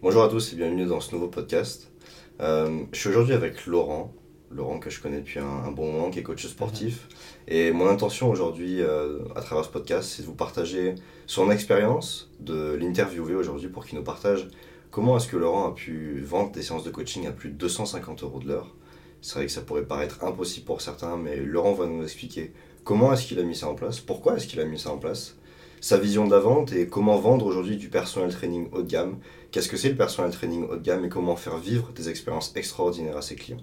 [0.00, 1.90] Bonjour à tous et bienvenue dans ce nouveau podcast.
[2.38, 4.14] Euh, je suis aujourd'hui avec Laurent,
[4.48, 7.08] Laurent que je connais depuis un, un bon moment, qui est coach sportif.
[7.48, 10.94] Et mon intention aujourd'hui, euh, à travers ce podcast, c'est de vous partager
[11.26, 14.46] son expérience, de l'interviewer aujourd'hui pour qu'il nous partage
[14.92, 18.22] comment est-ce que Laurent a pu vendre des séances de coaching à plus de 250
[18.22, 18.76] euros de l'heure.
[19.20, 22.52] C'est vrai que ça pourrait paraître impossible pour certains, mais Laurent va nous expliquer
[22.84, 24.98] comment est-ce qu'il a mis ça en place, pourquoi est-ce qu'il a mis ça en
[24.98, 25.36] place,
[25.80, 29.18] sa vision de la vente et comment vendre aujourd'hui du personal training haut de gamme,
[29.50, 32.52] qu'est-ce que c'est le personal training haut de gamme et comment faire vivre des expériences
[32.56, 33.62] extraordinaires à ses clients?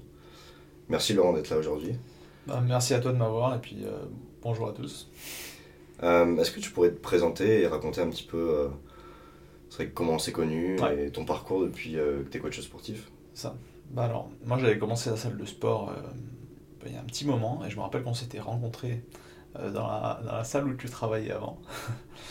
[0.89, 1.93] Merci Laurent d'être là aujourd'hui.
[2.47, 3.91] Bah, merci à toi de m'avoir et puis euh,
[4.41, 5.09] bonjour à tous.
[6.03, 8.67] Euh, Est-ce que tu pourrais te présenter et raconter un petit peu euh,
[9.71, 11.07] vrai, comment on s'est connu Ouais.
[11.07, 13.11] et ton parcours depuis euh, que tu es coach sportif?
[13.33, 13.55] Ça.
[13.91, 15.93] Bah alors, moi j'avais commencé la salle de sport
[16.85, 19.01] il y a un petit moment et je me rappelle qu'on s'était rencontrés
[19.59, 21.59] euh, dans, la, dans la salle où tu travaillais avant.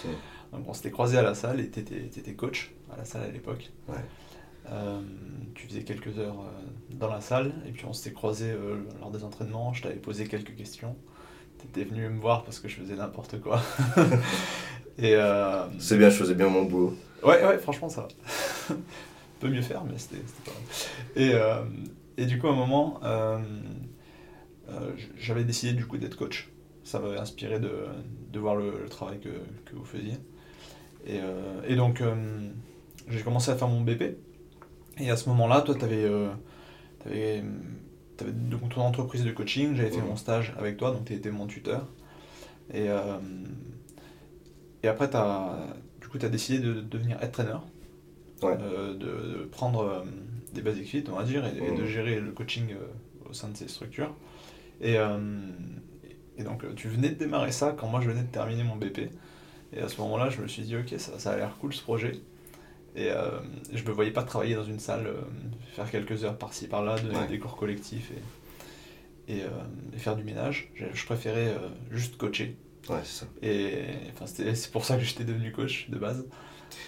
[0.52, 3.28] Donc on s'était croisés à la salle et tu étais, coach à la salle à
[3.28, 3.70] l'époque.
[3.88, 3.96] Ouais.
[4.70, 5.00] Euh,
[5.54, 8.54] tu faisais quelques heures euh, dans la salle et puis on s'était croisés
[9.00, 9.72] lors des entraînements.
[9.72, 10.96] Je t'avais posé quelques questions.
[11.58, 13.60] Tu étais venu me voir parce que je faisais n'importe quoi.
[14.98, 15.16] et
[15.78, 16.96] C'est bien, je faisais bien mon boulot.
[17.24, 18.76] Ouais, ouais, franchement, ça va.
[19.44, 20.62] peut mieux faire, mais c'était pas mal.
[21.16, 21.62] Et, euh,
[22.16, 23.38] et du coup, à un moment, euh,
[24.70, 26.48] euh, j'avais décidé du coup d'être coach.
[26.84, 27.70] Ça m'avait inspiré de,
[28.32, 29.30] de voir le, le travail que,
[29.64, 30.14] que vous faisiez.
[31.06, 32.14] Et, euh, et donc, euh,
[33.08, 34.16] j'ai commencé à faire mon BP.
[34.98, 37.42] Et à ce moment-là, toi, tu avais,
[38.50, 39.74] donc ton entreprise de coaching.
[39.74, 41.86] J'avais fait mon stage avec toi, donc tu étais mon tuteur.
[42.72, 43.18] Et, euh,
[44.82, 45.56] et après, as,
[46.00, 47.56] du coup, tu as décidé de devenir head trainer.
[48.42, 48.56] Ouais.
[48.60, 50.00] Euh, de, de prendre euh,
[50.52, 53.48] des basic fit, on va dire, et, et de gérer le coaching euh, au sein
[53.48, 54.14] de ces structures.
[54.80, 55.18] Et, euh,
[56.38, 58.76] et donc, euh, tu venais de démarrer ça quand moi je venais de terminer mon
[58.76, 59.10] BP.
[59.72, 61.82] Et à ce moment-là, je me suis dit, ok, ça, ça a l'air cool ce
[61.82, 62.12] projet.
[62.96, 63.30] Et euh,
[63.72, 65.20] je me voyais pas travailler dans une salle, euh,
[65.74, 67.26] faire quelques heures par-ci par-là, donner Ouais.
[67.26, 68.12] des cours collectifs
[69.28, 69.48] et, et, euh,
[69.94, 70.70] et faire du ménage.
[70.76, 71.54] Je, je préférais
[71.90, 72.56] juste coacher.
[72.88, 73.26] Ouais, c'est ça.
[73.42, 73.72] Et
[74.12, 76.24] enfin, c'est pour ça que j'étais devenu coach de base.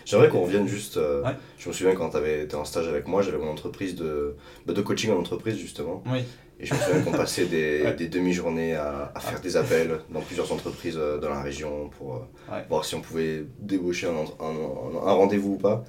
[0.04, 0.96] J'aimerais qu'on revienne juste.
[0.96, 1.34] Ouais.
[1.58, 4.36] Je me souviens quand tu étais en stage avec moi, j'avais mon entreprise de,
[4.66, 6.02] bah, de coaching en entreprise justement.
[6.06, 6.20] Oui,
[6.58, 7.94] Et je me souviens qu'on passait des, Ouais.
[7.94, 12.14] des demi-journées à, à faire des appels dans plusieurs entreprises euh, dans la région pour
[12.16, 12.18] euh,
[12.52, 12.64] Ouais.
[12.68, 15.84] voir si on pouvait débaucher un, un, un- un rendez-vous ou pas.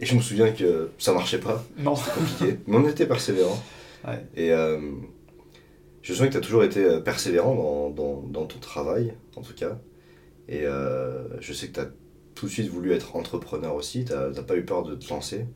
[0.00, 1.94] Et je me souviens que ça marchait pas, non.
[1.96, 2.58] c'était compliqué.
[2.66, 3.62] Mais on était persévérants.
[4.06, 4.24] Ouais.
[4.36, 4.78] Et euh,
[6.02, 9.42] je me souviens que tu as toujours été persévérant dans, dans, dans ton travail, en
[9.42, 9.78] tout cas.
[10.48, 11.88] Et euh, je sais que tu as
[12.34, 15.46] tout de suite voulu être entrepreneur aussi, tu n'as pas eu peur de te lancer.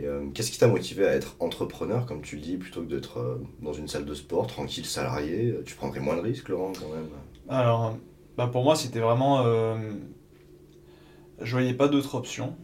[0.00, 2.88] Et euh, qu'est-ce qui t'a motivé à être entrepreneur, comme tu le dis, plutôt que
[2.88, 6.72] d'être euh, dans une salle de sport, tranquille, salarié Tu prendrais moins de risques, Laurent,
[6.72, 7.08] quand même?
[7.48, 7.96] Alors,
[8.36, 9.44] bah pour moi, c'était vraiment.
[9.44, 9.76] euh,
[11.40, 12.56] je voyais pas d'autre option.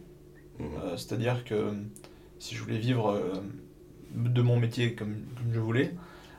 [0.59, 0.67] Mhm.
[0.83, 1.73] Euh, C'est-à-dire que
[2.39, 3.33] si je voulais vivre euh,
[4.13, 5.95] de mon métier comme, comme je voulais,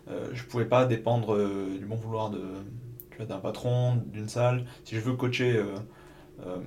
[0.09, 2.43] euh, je pouvais pas dépendre euh, du bon vouloir de,
[3.25, 4.67] d'un patron, d'une salle.
[4.85, 5.75] Si je veux coacher, euh,
[6.47, 6.59] euh,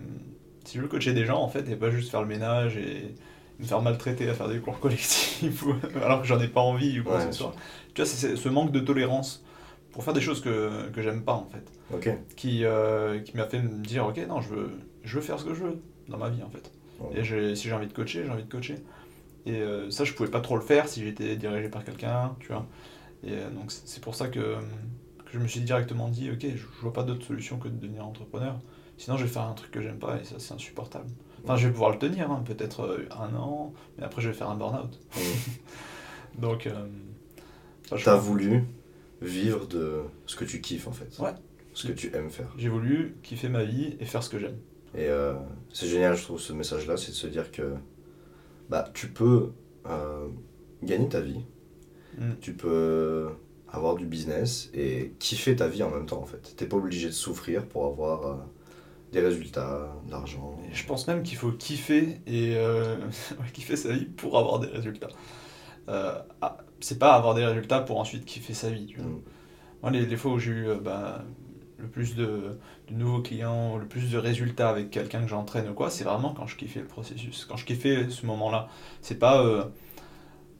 [0.66, 3.16] si je veux coacher des gens, en fait, et pas juste faire le ménage et
[3.60, 5.64] me faire maltraiter à faire des cours collectifs,
[6.04, 7.54] alors que j'en ai pas envie ou quoi Ouais, ce soit.
[7.94, 9.44] Tu vois, c'est ce manque de tolérance
[9.92, 11.64] pour faire des choses que, que j'aime pas, en fait.
[12.36, 14.72] Qui, euh, qui m'a fait me dire ok non je veux,
[15.04, 16.72] je veux faire ce que je veux dans ma vie en fait.
[17.16, 17.24] Et
[17.56, 18.76] si j'ai envie de coacher j'ai envie de coacher.
[19.46, 22.50] Et euh, ça je pouvais pas trop le faire si j'étais dirigé par quelqu'un tu
[22.50, 22.68] vois.
[23.24, 24.58] Et euh, donc c'est c'est pour ça que,
[25.26, 27.76] que je me suis directement dit ok je, je vois pas d'autre solution que de
[27.76, 28.60] devenir entrepreneur.
[28.98, 31.10] Sinon je vais faire un truc que j'aime pas et ça c'est insupportable
[31.44, 34.34] enfin je vais pouvoir le tenir hein, peut-être euh, un an mais après je vais
[34.36, 36.42] faire un burn-out Mhm.
[36.42, 36.86] donc euh,
[38.04, 38.64] T'as voulu
[39.22, 41.18] vivre de ce que tu kiffes, en fait.
[41.20, 41.32] Ouais.
[41.74, 42.54] Ce que tu aimes faire.
[42.58, 44.58] j'ai voulu kiffer ma vie et faire ce que j'aime
[44.96, 45.34] Et euh,
[45.74, 47.74] c'est génial, je trouve, ce message-là, c'est de se dire que
[48.70, 49.52] bah, tu peux
[49.88, 50.28] euh,
[50.84, 51.42] gagner ta vie,
[52.18, 52.32] Mm.
[52.42, 53.30] tu peux
[53.72, 56.54] avoir du business et kiffer ta vie en même temps, en fait.
[56.58, 58.36] T'es pas obligé de souffrir pour avoir euh,
[59.12, 60.58] des résultats, de l'argent.
[60.72, 62.98] Je pense même qu'il faut kiffer et euh,
[63.54, 65.10] kiffer sa vie pour avoir des résultats.
[65.90, 68.88] Euh, ah, c'est pas avoir des résultats pour ensuite kiffer sa vie.
[68.88, 69.10] Tu vois.
[69.10, 69.22] Mm.
[69.84, 71.24] Moi, les, les fois où j'ai eu euh, bah,
[71.78, 72.58] le plus de,
[72.90, 76.34] de nouveaux clients, le plus de résultats avec quelqu'un que j'entraîne ou quoi, c'est vraiment
[76.34, 77.46] quand je kiffais le processus.
[77.46, 78.70] Quand je kiffais ce moment-là.
[79.02, 79.44] C'est pas.
[79.46, 79.66] euh,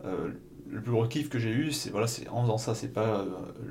[0.06, 0.30] euh,
[0.70, 3.22] le plus gros kiff que j'ai eu, c'est voilà, c'est en faisant ça, c'est pas
[3.22, 3.26] euh,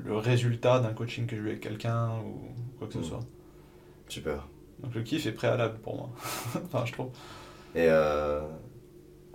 [0.05, 2.41] le résultat d'un coaching que j'ai eu avec quelqu'un ou
[2.77, 3.03] quoi que ce Mm.
[3.03, 3.19] soit.
[4.07, 4.47] Super.
[4.83, 6.09] Donc le kiff est préalable pour moi.
[6.65, 7.09] enfin, je trouve.
[7.75, 8.41] Et euh,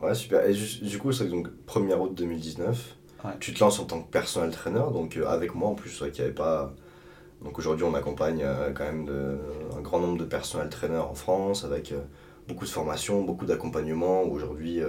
[0.03, 0.45] ouais, super.
[0.49, 2.97] Et du coup, c'est donc 1er août 2019.
[3.25, 3.31] Ouais.
[3.41, 6.01] Tu te lances en tant que personal trainer, donc euh, avec moi en plus, c'est
[6.01, 6.75] vrai qu'il n'y avait pas.
[7.43, 9.39] Donc aujourd'hui, on accompagne euh, quand même de-
[9.77, 12.01] un grand nombre de personal trainers en France avec euh,
[12.49, 14.23] beaucoup de formations, beaucoup d'accompagnement.
[14.23, 14.81] Aujourd'hui,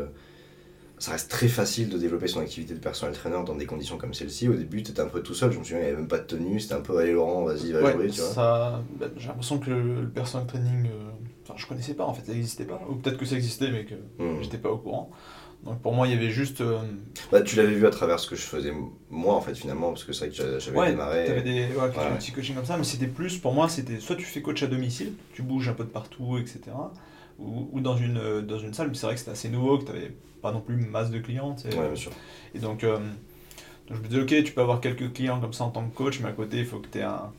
[0.97, 4.13] ça reste très facile de développer son activité de personnel trainer dans des conditions comme
[4.13, 4.47] celle-ci.
[4.47, 5.51] Au début, tu étais un peu tout seul.
[5.51, 6.59] Je me souviens, il n'y avait même pas de tenue.
[6.59, 8.29] C'était un peu, allez Laurent, vas-y, va Ouais, jouer, tu vois.
[8.29, 11.11] ça, bah, j'ai l'impression que le, le personal training, euh,
[11.43, 12.81] enfin, je connaissais pas en fait, ça n'existait pas.
[12.89, 14.41] Ou peut-être que ça existait, mais que Hmm.
[14.41, 15.11] j'étais pas au courant.
[15.63, 16.61] Donc pour moi, il y avait juste.
[16.61, 16.79] euh,
[17.31, 18.71] Bah, tu l'avais vu à travers ce que je faisais
[19.09, 21.25] moi, en fait, finalement, parce que c'est vrai que j'a- j'avais Ouais, démarré.
[21.25, 22.17] T'avais des ouais, Ouais.
[22.17, 24.67] petits coachings comme ça, mais c'était plus, pour moi, c'était soit tu fais coach à
[24.67, 26.93] domicile, tu bouges un peu de partout, etc.
[27.39, 29.77] Ou, ou dans, une, euh, dans une salle, mais c'est vrai que c'était assez nouveau,
[29.79, 30.11] que t'avais
[30.45, 31.55] pas non plus masse de clients.
[31.55, 31.75] tu sais.
[31.77, 32.11] Ouais, bien sûr.
[32.53, 32.97] Et donc, euh,
[33.87, 35.95] donc je me disais, ok, tu peux avoir quelques clients comme ça en tant que
[35.95, 37.31] coach, mais à côté, il faut que tu aies un.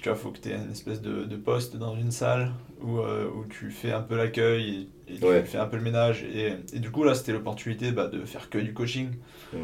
[0.00, 2.50] Tu vois, faut que aies une espèce de, de poste dans une salle
[2.82, 5.82] où, euh, où tu fais un peu l'accueil et, et tu fais un peu le
[5.82, 6.24] ménage.
[6.34, 9.10] Et, et du coup, là, c'était l'opportunité bah, de faire que du coaching.
[9.52, 9.58] Hmm.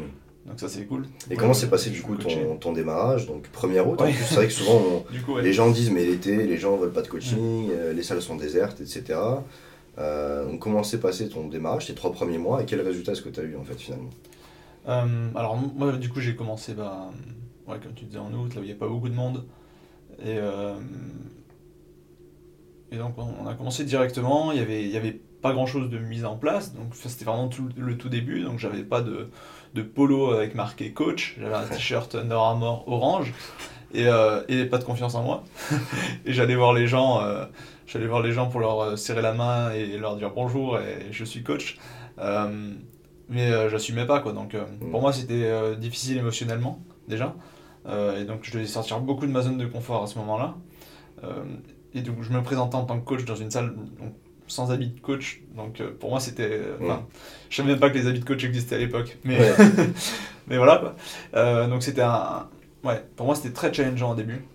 [0.45, 1.03] Donc, ça, c'est cool.
[1.27, 4.13] Et Ouais, comment s'est passé du coup ton, ton démarrage Donc, première route, en Ouais.
[4.13, 5.41] c'est vrai que souvent, on- Du coup, ouais.
[5.43, 8.37] les gens disent, mais l'été, les gens veulent pas de coaching, euh, les salles sont
[8.37, 9.19] désertes, etc.
[9.99, 13.29] Euh, comment s'est passé ton démarrage, tes trois premiers mois, et quel résultat est-ce que
[13.29, 14.09] tu as eu, en fait, finalement?
[14.87, 17.11] Euh, alors moi du coup j'ai commencé bah,
[17.67, 19.45] ouais, comme tu disais en août là où il n'y a pas beaucoup de monde.
[20.19, 20.75] Et, euh,
[22.91, 24.51] et donc on, a commencé directement.
[24.51, 26.73] Il y avait, y avait pas grand chose de mise en place.
[26.73, 28.41] Donc ça, c'était vraiment tout, le tout début.
[28.41, 29.29] Donc j'avais pas de,
[29.75, 31.37] de polo avec marqué coach.
[31.39, 33.33] J'avais un t-shirt Under Armour orange
[33.93, 35.43] et, euh, et pas de confiance en moi.
[36.25, 37.45] Et j'allais voir les gens euh,
[37.87, 41.07] j'allais voir les gens pour leur euh, serrer la main et leur dire bonjour et
[41.11, 41.77] je suis coach.
[42.19, 42.71] Euh,
[43.29, 44.33] mais euh, j'assumais pas quoi.
[44.33, 44.91] Donc Mm.
[44.91, 47.35] pour moi c'était difficile émotionnellement déjà.
[47.87, 50.55] Et donc je devais sortir beaucoup de ma zone de confort à ce moment là
[51.93, 54.13] et donc je me présentais en tant que coach dans une salle donc,
[54.47, 55.41] sans habit de coach.
[55.55, 57.05] Donc euh, pour moi c'était euh, enfin,
[57.49, 59.17] je savais même pas que les habits de coach existaient à l'époque.
[59.23, 59.55] Mais Ouais.
[60.47, 60.95] mais voilà quoi.
[61.35, 62.47] Euh, donc c'était un
[62.83, 64.45] ouais pour moi c'était très challengeant au début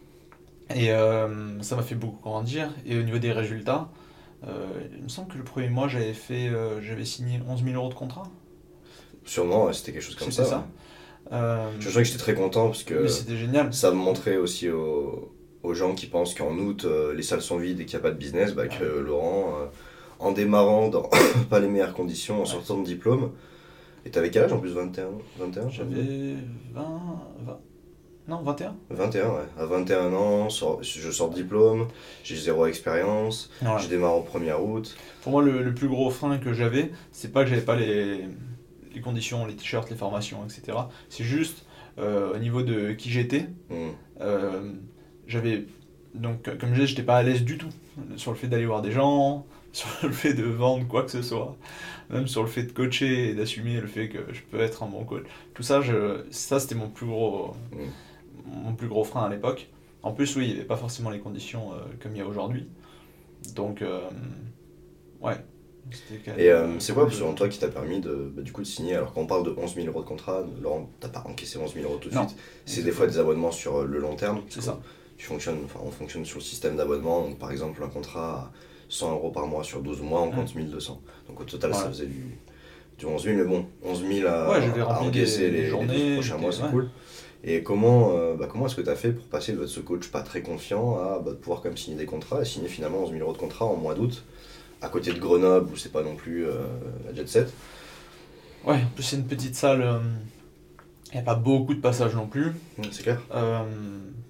[0.74, 3.88] et euh, ça m'a fait beaucoup grandir et au niveau des résultats
[4.46, 4.66] euh,
[4.96, 7.88] il me semble que le premier mois j'avais fait euh, j'avais signé 11 000 euros
[7.88, 8.24] de contrat
[9.26, 10.44] Sûrement, c'était quelque chose comme ça.
[10.44, 10.66] Ça.
[11.32, 11.38] ouais.
[11.80, 15.32] Je sais que j'étais très content, parce que c'était génial ça me montrait aussi aux,
[15.62, 16.86] aux gens qui pensent qu'en août,
[17.16, 18.84] les salles sont vides et qu'il n'y a pas de business, bah, que.
[18.84, 19.54] Laurent,
[20.18, 21.08] en démarrant dans
[21.48, 22.46] pas les meilleures conditions, en Ouais.
[22.46, 23.30] sortant de diplôme,
[24.04, 25.06] et t'avais quel âge en plus 21
[25.38, 26.34] 21 j'avais
[26.74, 26.82] 20,
[27.46, 27.58] 20
[28.26, 29.42] non 21 21, ouais.
[29.58, 31.88] À 21 ans, sort- je sors de diplôme,
[32.22, 33.78] j'ai zéro expérience, Voilà.
[33.78, 34.96] je démarre au 1er août.
[35.22, 38.24] Pour moi, le, le plus gros frein que j'avais, c'est pas que j'avais pas les,
[38.94, 40.78] les conditions, les t-shirts, les formations, etc.
[41.10, 41.66] C'est juste
[41.98, 43.46] euh, au niveau de qui j'étais.
[43.70, 43.90] Hmm.
[44.20, 44.72] euh,
[45.26, 45.66] j'avais
[46.14, 47.68] donc, comme je disais, j'étais pas à l'aise du tout
[48.16, 51.22] sur le fait d'aller voir des gens, sur le fait de vendre quoi que ce
[51.22, 51.56] soit,
[52.08, 54.86] même sur le fait de coacher et d'assumer le fait que je peux être un
[54.86, 55.24] bon coach.
[55.54, 57.54] Tout ça, je, ça c'était mon plus gros,
[58.46, 59.68] mon plus gros frein à l'époque.
[60.02, 62.26] En plus, oui, il n'y avait pas forcément les conditions euh, comme il y a
[62.26, 62.68] aujourd'hui.
[63.54, 64.00] Donc, euh,
[65.20, 65.36] ouais.
[66.38, 68.96] Et euh, c'est quoi, selon toi, qui t'a permis de, bah, du coup, de signer
[68.96, 71.74] Alors, quand on parle de 11 000 euros de contrat, Laurent, t'as pas encaissé 11
[71.74, 72.26] 000 euros tout de Non.
[72.26, 72.38] suite.
[72.64, 74.40] C'est des fois des abonnements sur le long terme.
[74.48, 74.80] C'est ça.
[75.18, 77.22] Tu fonctionnes, enfin, on fonctionne sur le système d'abonnement.
[77.28, 78.50] Donc, par exemple, un contrat à
[78.88, 81.00] 100 euros par mois sur 12 mois, on compte 1200.
[81.28, 81.92] Donc, au total, ça Voilà.
[81.92, 82.38] faisait du,
[82.98, 83.36] du 11 000.
[83.36, 86.12] Mais bon, 11 000 à, Ouais, j'avais à rempli encaisser des- les, les journées, 12
[86.14, 86.70] prochains mois, c'est ouais.
[86.70, 86.88] cool.
[87.46, 90.08] Et comment, euh, bah, comment est-ce que tu as fait pour passer de ce coach
[90.10, 93.00] pas très confiant à bah, de pouvoir quand même signer des contrats et signer finalement
[93.00, 94.24] 11 000 euros de contrat en mois d'août
[94.82, 96.52] à côté de Grenoble où c'est pas non plus euh,
[97.06, 97.52] la jet set?
[98.66, 99.82] Ouais, en plus, c'est une petite salle.
[99.82, 99.98] euh,
[101.12, 103.62] Il n'y a pas beaucoup de passages non plus, Hmm, C'est clair euh,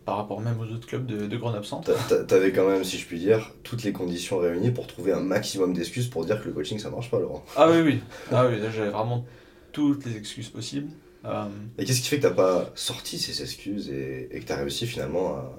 [0.04, 1.94] par rapport même aux autres clubs de, de Grenoble Centre.
[2.08, 5.12] T'a- t'a- T'avais quand même, si je puis dire, toutes les conditions réunies pour trouver
[5.12, 7.42] un maximum d'excuses pour dire que le coaching ça marche pas, Laurent.
[7.56, 8.00] Ah oui, oui.
[8.32, 9.24] Ah oui, j'avais vraiment
[9.72, 10.88] toutes les excuses possibles.
[11.24, 11.44] Euh,
[11.78, 14.86] Et qu'est-ce qui fait que t'as pas sorti ces excuses et, et que t'as réussi
[14.86, 15.52] finalement à,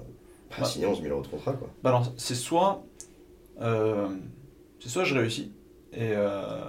[0.52, 0.64] à Bah.
[0.64, 1.68] signer 11 000 euros de contrat quoi?
[1.82, 2.84] Bah alors, c'est soit,
[3.60, 4.08] euh,
[4.80, 5.52] c'est soit je réussis
[5.92, 6.68] et, euh,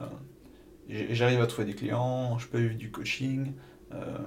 [0.90, 3.54] j'arrive à trouver des clients, je peux vivre du coaching
[3.94, 4.18] euh,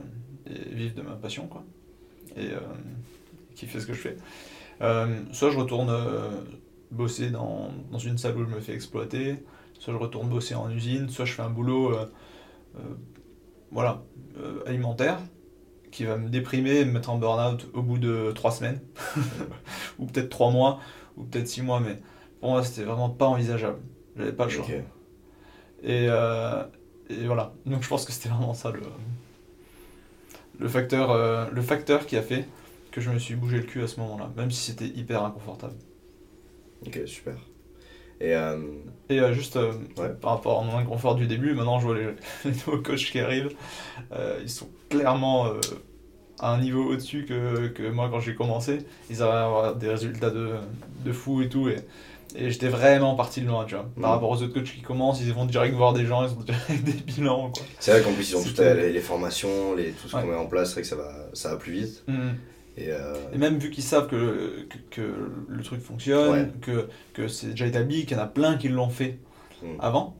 [0.47, 1.65] et vivre de ma passion quoi,
[2.37, 2.61] et euh,
[3.55, 4.17] kiffer ce que je fais.
[4.83, 5.93] Euh, soit je retourne
[6.91, 9.37] bosser dans, dans une salle où je me fais exploiter,
[9.79, 11.95] soit je retourne bosser en usine, soit je fais un boulot
[13.73, 14.03] voilà,
[14.39, 15.19] euh, alimentaire
[15.91, 18.81] qui va me déprimer et me mettre en burn-out au bout de trois semaines,
[19.99, 20.81] ou peut-être trois mois,
[21.17, 21.99] ou peut-être six mois, mais
[22.41, 23.79] pour moi c'était vraiment pas envisageable.
[24.17, 24.67] J'avais pas le choix.
[25.83, 26.65] Et, euh,
[27.09, 28.83] et voilà, donc je pense que c'était vraiment ça le,
[30.59, 32.47] le, facteur, euh, le facteur qui a fait
[32.93, 35.75] que je me suis bougé le cul à ce moment-là, même si c'était hyper inconfortable.
[36.87, 37.37] Ok, super.
[38.21, 38.59] Et euh,
[39.09, 40.09] Et euh, juste euh, Ouais.
[40.21, 42.07] par rapport à mon inconfort du début, maintenant je vois les,
[42.45, 43.50] les nouveaux coachs qui arrivent,
[44.43, 45.47] ils sont clairement
[46.39, 48.79] à un niveau au-dessus que, que moi quand j'ai commencé.
[49.11, 50.50] Ils arrivent à avoir des résultats de,
[51.05, 51.69] de fou et tout.
[51.69, 51.77] Et,
[52.37, 53.85] Et j'étais vraiment parti de loin, tu vois.
[54.00, 54.15] Par Mm.
[54.15, 56.85] rapport aux autres coachs qui commencent, ils vont direct voir des gens, ils ont direct
[56.85, 57.53] des bilans.
[57.81, 60.35] C'est vrai qu'en plus, ils ont toutes les, les formations, les, tout ce qu'on met
[60.37, 62.05] en place, c'est vrai que ça va, ça va plus vite.
[62.07, 62.31] Mm.
[62.80, 66.49] Et, euh, Et même vu qu'ils savent que, que, que le truc fonctionne, Ouais.
[66.62, 69.18] que, que c'est déjà établi, qu'il y en a plein qui l'ont fait
[69.62, 69.66] Mm.
[69.78, 70.16] avant,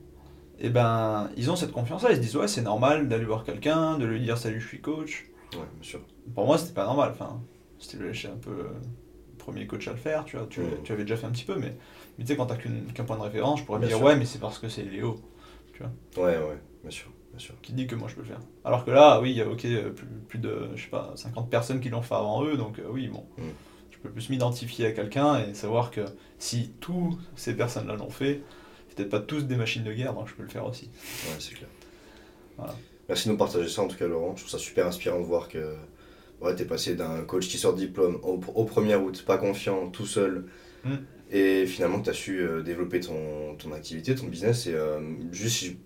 [0.59, 2.11] et ben ils ont cette confiance-là.
[2.11, 4.81] Ils se disent ouais c'est normal d'aller voir quelqu'un, de lui dire salut je suis
[4.81, 5.25] coach.
[5.53, 5.99] ouais, bien sûr.
[6.35, 7.09] Pour moi c'était pas normal.
[7.13, 7.41] Enfin
[7.79, 8.63] c'était un peu euh,
[9.31, 10.25] le premier coach à le faire.
[10.25, 10.65] Tu vois, tu, Mm.
[10.83, 11.75] tu avais déjà fait un petit peu, mais,
[12.19, 14.05] mais tu sais quand t'as qu'un point de référence, je pourrais me dire sûr.
[14.05, 15.19] ouais mais c'est parce que c'est Léo
[16.17, 17.55] Ouais, ouais, bien sûr, bien sûr.
[17.61, 18.39] qui dit que moi je peux le faire.
[18.63, 21.13] Alors que là oui il y a ok euh, plus, plus de je sais pas
[21.15, 23.25] 50 personnes qui l'ont fait avant eux, donc euh, oui bon.
[23.37, 23.41] Mm.
[23.91, 26.01] Je peux plus m'identifier à quelqu'un et savoir que
[26.39, 28.41] si toutes ces personnes-là l'ont fait,
[28.89, 30.85] c'est peut-être pas tous des machines de guerre, donc je peux le faire aussi.
[31.27, 31.69] Ouais, c'est clair.
[32.57, 32.75] Voilà.
[33.09, 34.33] Merci de nous partager ça en tout cas, Laurent.
[34.35, 35.75] Je trouve ça super inspirant de voir que
[36.41, 39.37] ouais, tu es passé d'un coach qui sort de diplôme au, au 1er août, pas
[39.37, 40.45] confiant, tout seul,
[40.83, 40.95] Mm.
[41.29, 44.65] et finalement que tu as su euh, développer ton, ton activité, ton business.
[44.65, 44.99] Et euh,
[45.31, 45.77] juste, si-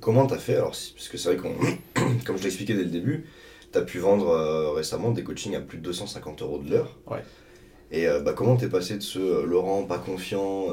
[0.00, 1.54] comment tu as fait alors, Parce que c'est vrai qu'on,
[2.26, 3.26] comme je l'ai expliqué dès le début,
[3.72, 6.98] tu as pu vendre euh, récemment des coachings à plus de 250 euros de l'heure.
[7.06, 7.22] Ouais.
[7.90, 10.66] Et euh, bah, comment t'es passé de ce euh, Laurent pas confiant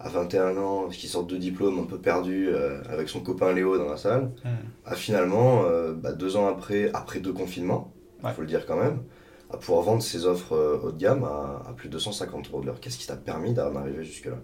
[0.00, 2.48] à 21 ans, qui sort de diplôme un peu perdu
[2.90, 4.48] avec son copain Léo dans la salle, Mm.
[4.84, 5.62] à finalement,
[5.94, 8.32] bah, deux ans après, après deux confinements, il Ouais.
[8.32, 9.02] faut le dire quand même,
[9.50, 12.66] à pouvoir vendre ses offres haut de gamme à, à plus de 250 euros de
[12.66, 12.80] l'heure.
[12.80, 14.38] Qu'est-ce qui t'a permis d'en arriver jusque-là?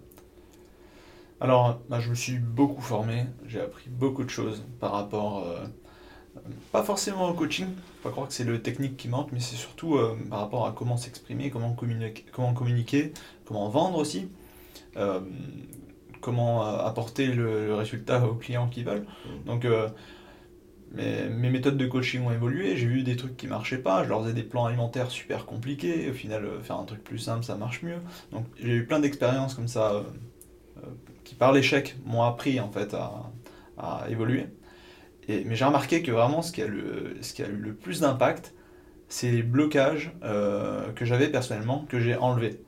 [1.40, 5.64] Alors, bah, je me suis beaucoup formé, j'ai appris beaucoup de choses par rapport, euh,
[6.73, 7.68] pas forcément au coaching,
[8.02, 10.66] faut pas croire que c'est le technique qui manque, mais c'est surtout euh, par rapport
[10.66, 13.12] à comment s'exprimer, comment communiquer, comment communiquer,
[13.45, 14.28] comment vendre aussi,
[14.97, 15.21] euh,
[16.21, 19.07] comment apporter le, le résultat aux clients qui veulent.
[19.25, 19.45] Mhm.
[19.47, 19.66] Donc,
[20.92, 24.09] mes, mes méthodes de coaching ont évolué, j'ai vu des trucs qui marchaient pas, je
[24.09, 27.57] leur faisais des plans alimentaires super compliqués, au final, faire un truc plus simple, ça
[27.57, 27.99] marche mieux.
[28.33, 30.04] Donc, j'ai eu plein d'expériences comme ça.
[31.28, 34.47] Qui par l'échec m'ont appris en fait à, évoluer.
[35.28, 38.54] Mais j'ai remarqué que vraiment ce qui a, eu le plus d'impact,
[39.08, 42.61] c'est les blocages euh, que j'avais personnellement, que j'ai enlevés.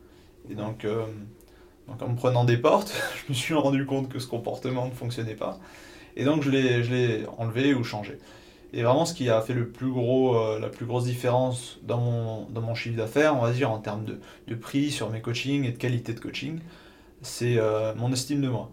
[0.51, 1.05] Et donc, euh,
[1.89, 2.93] en me prenant des portes,
[3.27, 5.59] je me suis rendu compte que ce comportement ne fonctionnait pas.
[6.17, 8.19] Et donc je l'ai, enlevé ou changé.
[8.75, 11.99] Et vraiment ce qui a fait le plus gros, euh, la plus grosse différence dans
[11.99, 15.79] mon, chiffre d'affaires, on va dire en termes de prix sur mes coachings et de
[15.79, 16.61] qualité de coaching,
[17.23, 18.71] c'est euh, mon estime de moi.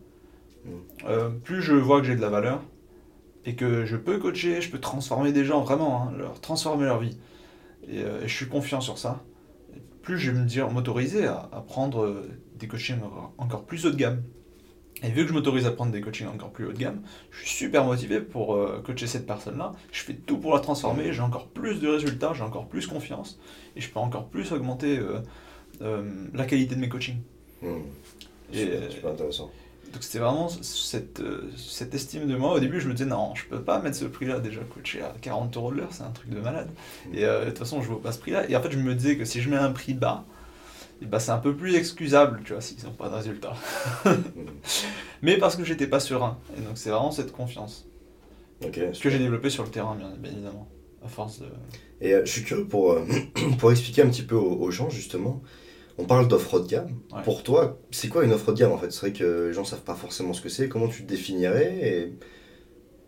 [0.65, 0.69] Mm.
[1.05, 2.61] Euh, plus je vois que j'ai de la valeur
[3.45, 6.99] et que je peux coacher, je peux transformer des gens vraiment, hein, leur transformer leur
[6.99, 7.17] vie.
[7.87, 9.23] Et, euh, et je suis confiant sur ça.
[9.75, 12.23] Et plus je vais me dire m'autoriser à, à prendre
[12.55, 12.99] des coachings
[13.37, 14.23] encore, plus haut de gamme.
[15.03, 17.41] Et vu que je m'autorise à prendre des coachings encore plus haut de gamme, je
[17.41, 19.73] suis super motivé pour euh, coacher cette personne-là.
[19.91, 23.39] Je fais tout pour la transformer, j'ai encore plus de résultats, j'ai encore plus confiance
[23.75, 24.99] et je peux encore plus augmenter
[25.79, 27.21] la qualité de mes coachings.
[27.61, 27.81] Hmm.
[28.53, 29.51] Et, Super, intéressant.
[29.93, 32.53] Donc c'était vraiment cette, euh, cette estime de moi.
[32.53, 35.15] Au début, je me disais non, je peux pas mettre ce prix-là déjà coaché à
[35.21, 36.69] 40 euros de l'heure, c'est un truc de malade.
[37.13, 38.49] Et euh, de toute façon, je vaux pas ce prix-là.
[38.49, 40.25] Et en fait, je me disais que si je mets un prix bas,
[41.01, 43.53] et bah, c'est un peu plus excusable, tu vois, s'ils n'ont pas de résultat.
[44.03, 44.09] Hmm.
[45.21, 46.37] Mais parce que j'étais pas serein.
[46.57, 47.85] Et donc c'est vraiment cette confiance
[48.65, 50.67] Ok, que j'ai développée sur le terrain, bien, bien évidemment,
[51.05, 51.45] à force de.
[52.01, 53.05] Et euh, je suis curieux pour, euh,
[53.59, 55.43] pour expliquer un petit peu aux, aux gens, justement.
[55.97, 56.89] On parle d'offre haut de gamme.
[57.11, 57.21] Ouais.
[57.23, 58.91] Pour toi, c'est quoi une offre haut de gamme en fait?
[58.91, 60.69] C'est vrai que les gens savent pas forcément ce que c'est.
[60.69, 62.13] Comment tu te définirais et,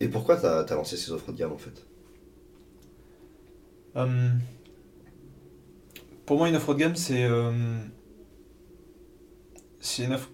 [0.06, 1.86] et pourquoi tu as, lancé ces offres haut de gamme en fait?
[3.96, 4.30] Euh,
[6.26, 7.52] pour moi, une offre haut de gamme, c'est euh,
[9.80, 10.30] c'est une offre,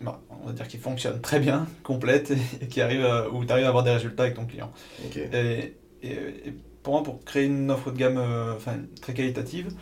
[0.00, 3.52] bah, on va dire, qui fonctionne très bien, complète, et qui arrive à- où tu
[3.52, 4.72] arrives à avoir des résultats avec ton client.
[5.32, 6.12] Et, et-
[6.48, 8.54] et pour moi, pour créer une offre haut de gamme euh,
[9.00, 9.72] très qualitative,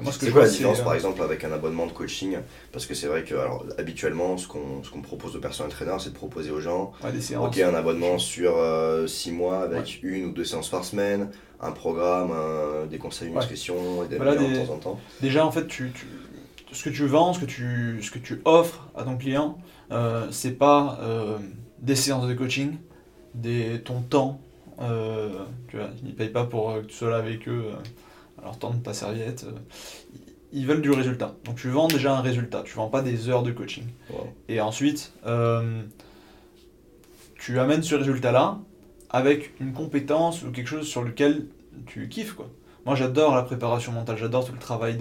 [0.00, 2.38] moi, C'est quoi la différence euh, par exemple avec un abonnement de coaching?
[2.72, 6.14] Parce que c'est vrai que alors, habituellement, ce qu'on propose aux personnes entraîneurs, c'est de
[6.14, 7.56] proposer aux gens ouais, des séances.
[7.56, 8.54] Ok, un abonnement sur
[9.06, 11.30] 6 mois avec une ou deux séances par semaine,
[11.60, 15.00] un programme, un- des conseils de nutrition et des Voilà, des- de temps en temps.
[15.20, 16.06] Déjà, en fait, tu, tu-
[16.72, 19.58] ce que tu vends, ce que tu, ce que tu offres à ton client,
[19.92, 21.36] euh, c'est pas euh,
[21.80, 22.76] des séances de coaching,
[23.34, 24.40] des, ton temps.
[24.80, 27.64] euh, tu vois, ils ne payent pas pour euh, que tu sois là avec eux,
[28.42, 29.44] leur tendre ta serviette.
[29.44, 29.52] euh,
[30.52, 31.34] ils- veulent du résultat.
[31.44, 33.84] Donc tu vends déjà un résultat, tu vends pas des heures de coaching.
[34.10, 34.26] Wow.
[34.48, 35.82] Et ensuite, euh,
[37.38, 38.58] tu amènes ce résultat-là
[39.10, 41.46] avec une compétence ou quelque chose sur lequel
[41.86, 42.34] tu kiffes.
[42.34, 42.48] Quoi.
[42.86, 44.98] Moi, j'adore la préparation mentale, j'adore tout le travail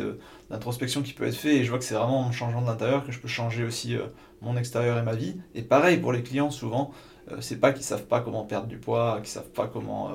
[0.49, 3.05] d'introspection qui peut être fait, et je vois que c'est vraiment en changeant de l'intérieur
[3.05, 4.03] que je peux changer aussi euh,
[4.41, 5.35] mon extérieur et ma vie.
[5.55, 6.91] Et pareil pour les clients, souvent,
[7.31, 10.09] euh, c'est pas qu'ils savent pas comment perdre du poids, qu'ils savent pas comment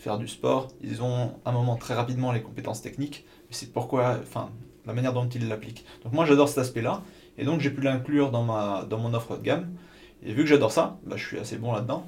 [0.00, 0.68] faire du sport.
[0.82, 4.50] Ils ont un moment très rapidement les compétences techniques, mais c'est pourquoi, enfin,
[4.86, 5.84] la manière dont ils l'appliquent.
[6.02, 7.02] Donc moi, j'adore cet aspect-là.
[7.38, 9.70] Et donc j'ai pu l'inclure dans, dans mon offre de gamme.
[10.22, 12.06] Et vu que j'adore ça, bah, je suis assez bon là-dedans.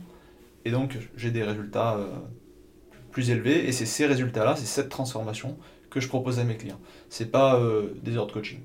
[0.65, 2.07] Et donc j'ai des résultats euh,
[3.11, 3.67] plus élevés.
[3.67, 5.59] Et c'est ces résultats-là, c'est cette transformation
[5.91, 6.81] que je propose à mes clients.
[7.11, 8.61] C'est pas euh, des heures de coaching.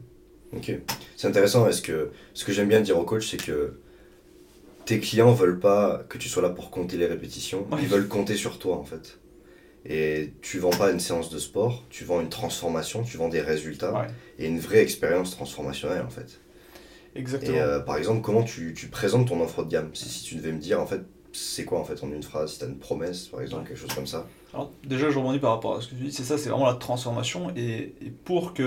[0.56, 0.72] Ok.
[1.18, 3.80] C'est intéressant parce que ce que j'aime bien dire aux coachs, c'est que
[4.88, 7.68] tes clients veulent pas que tu sois là pour compter les répétitions.
[7.72, 7.78] Ouais.
[7.84, 9.20] Ils veulent compter sur toi en fait.
[9.86, 13.42] Et tu vends pas une séance de sport, tu vends une transformation, tu vends des
[13.42, 14.08] résultats Ouais.
[14.40, 16.40] et une vraie expérience transformationnelle en fait.
[17.16, 17.56] Exactement.
[17.56, 19.90] Et euh, par exemple, comment tu, tu présentes ton offre de gamme?
[19.94, 21.02] Si, si tu devais me dire en fait,
[21.32, 23.68] c'est quoi en fait en une phrase, si tu as une promesse par exemple, Ouais.
[23.70, 24.26] quelque chose comme ça.
[24.54, 26.66] Alors, déjà, je rebondis par rapport à ce que tu dis, c'est ça, c'est vraiment
[26.68, 27.52] la transformation.
[27.56, 28.64] Et, et pour que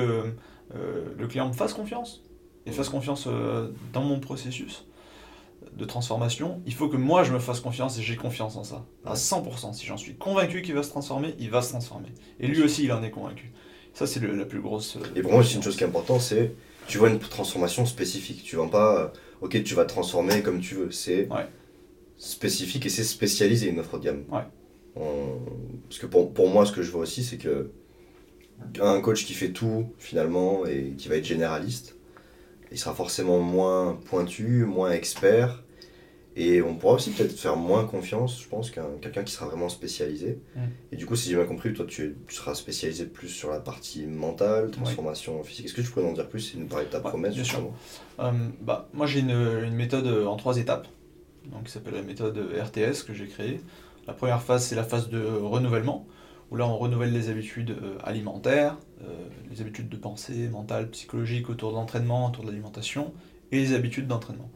[0.77, 2.23] euh, le client me fasse confiance,
[2.67, 4.85] et fasse confiance euh, dans mon processus
[5.77, 8.85] de transformation, il faut que moi je me fasse confiance et j'ai confiance en ça.
[9.05, 9.17] À Ouais.
[9.17, 9.73] 100%.
[9.73, 12.09] Si j'en suis convaincu qu'il va se transformer, il va se transformer.
[12.39, 13.53] Et lui aussi, il en est convaincu.
[13.95, 14.97] Ça, c'est la plus grosse.
[14.97, 16.53] euh, Et pour moi aussi, une chose qui est importante, c'est
[16.87, 18.43] tu vois une transformation spécifique.
[18.45, 19.09] Tu vends pas, euh,
[19.41, 20.91] ok, tu vas te transformer comme tu veux.
[20.91, 21.47] C'est Ouais.
[22.17, 24.25] spécifique et c'est spécialisé une offre de gamme.
[24.31, 24.43] Ouais.
[24.97, 25.39] On-
[25.89, 27.71] Parce que pour, pour moi, ce que je vois aussi, c'est que
[28.81, 31.97] un coach qui fait tout finalement et qui va être généraliste,
[32.71, 35.63] il sera forcément moins pointu, moins expert.
[36.37, 39.69] Et on pourra aussi peut-être faire moins confiance, je pense, qu'un quelqu'un qui sera vraiment
[39.69, 40.39] spécialisé.
[40.55, 40.61] Mm.
[40.93, 44.07] Et du coup, si j'ai bien compris, toi, tu, seras spécialisé plus sur la partie
[44.07, 45.67] mentale, transformation physique.
[45.67, 47.43] Est-ce que tu pourrais en dire plus et nous parler de ta Ouais, promesse bien
[47.43, 47.57] sûr.
[47.57, 47.75] justement?
[48.21, 50.87] Euh, bah, moi, j'ai une, une méthode euh, en trois étapes,
[51.51, 53.61] donc, qui s'appelle la méthode RTS que j'ai créée.
[54.07, 56.07] La première phase, c'est la phase de renouvellement,
[56.51, 61.49] où là, on renouvelle les habitudes euh, alimentaires, euh, les habitudes de pensée, mentales, psychologiques
[61.49, 63.13] autour de l'entraînement, autour de l'alimentation,
[63.53, 64.51] et les habitudes d'entraînement.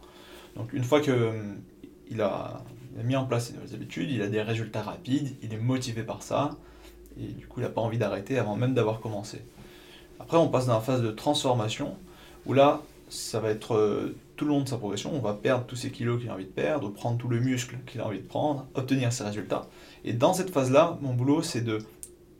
[0.56, 2.62] Donc, une fois que euh, a,
[3.02, 6.22] mis en place ces nouvelles habitudes, il a des résultats rapides, il est motivé par
[6.22, 6.56] ça,
[7.18, 9.42] et du coup, il n'a pas envie d'arrêter avant même d'avoir commencé.
[10.18, 11.96] Après, on passe dans la phase de transformation,
[12.46, 15.76] où là, ça va être tout le long de sa progression, on va perdre tous
[15.76, 18.26] ces kilos qu'il a envie de perdre, prendre tout le muscle qu'il a envie de
[18.26, 19.68] prendre, obtenir ses résultats.
[20.04, 21.78] Et dans cette phase-là, mon boulot, c'est de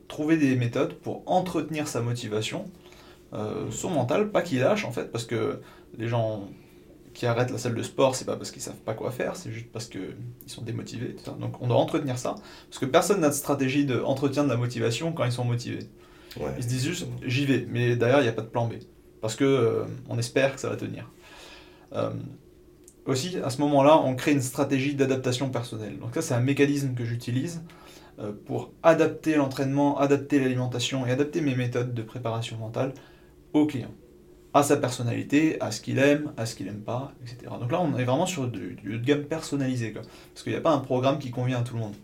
[0.07, 2.65] trouver des méthodes pour entretenir sa motivation,
[3.33, 5.59] euh, son mental, pas qu'il lâche en fait, parce que
[5.97, 6.47] les gens
[7.13, 9.51] qui arrêtent la salle de sport, c'est pas parce qu'ils savent pas quoi faire, c'est
[9.51, 11.15] juste parce qu'ils sont démotivés.
[11.15, 11.31] tout ça.
[11.31, 12.35] Donc on doit entretenir ça,
[12.69, 15.87] parce que personne n'a de stratégie d'entretien de la motivation quand ils sont motivés.
[16.37, 16.51] Ouais.
[16.57, 18.73] Ils se disent juste j'y vais, mais derrière il n'y a pas de plan B.
[19.21, 21.09] Parce que euh, on espère que ça va tenir.
[21.93, 22.11] Euh,
[23.11, 25.99] aussi, à ce moment-là, on crée une stratégie d'adaptation personnelle.
[25.99, 27.63] Donc ça, c'est un mécanisme que j'utilise
[28.19, 32.93] euh, pour adapter l'entraînement, adapter l'alimentation et adapter mes méthodes de préparation mentale
[33.53, 33.91] au client.
[34.53, 37.51] À sa personnalité, à ce qu'il aime, à ce qu'il n'aime pas, etc.
[37.59, 39.91] Donc là, on est vraiment sur du, gamme personnalisé.
[39.91, 40.01] Quoi.
[40.33, 41.95] Parce qu'il n'y a pas un programme qui convient à tout le monde.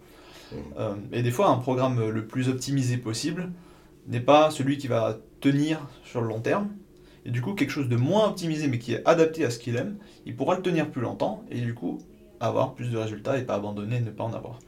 [0.52, 0.58] Mhm.
[0.78, 3.50] Euh, et des fois, un programme le plus optimisé possible
[4.08, 6.68] n'est pas celui qui va tenir sur le long terme.
[7.26, 9.76] Et du coup, quelque chose de moins optimisé, mais qui est adapté à ce qu'il
[9.76, 12.00] aime, il pourra le tenir plus longtemps et du coup
[12.40, 14.60] avoir plus de résultats et pas abandonner, ne pas en avoir.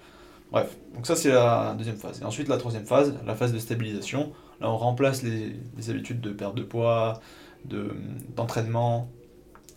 [0.51, 2.21] Bref, donc ça c'est la deuxième phase.
[2.21, 4.31] Et ensuite la troisième phase, la phase de stabilisation.
[4.61, 5.55] Là on remplace les,
[5.89, 7.19] habitudes de perte de poids,
[7.65, 7.95] de-
[8.35, 9.09] d'entraînement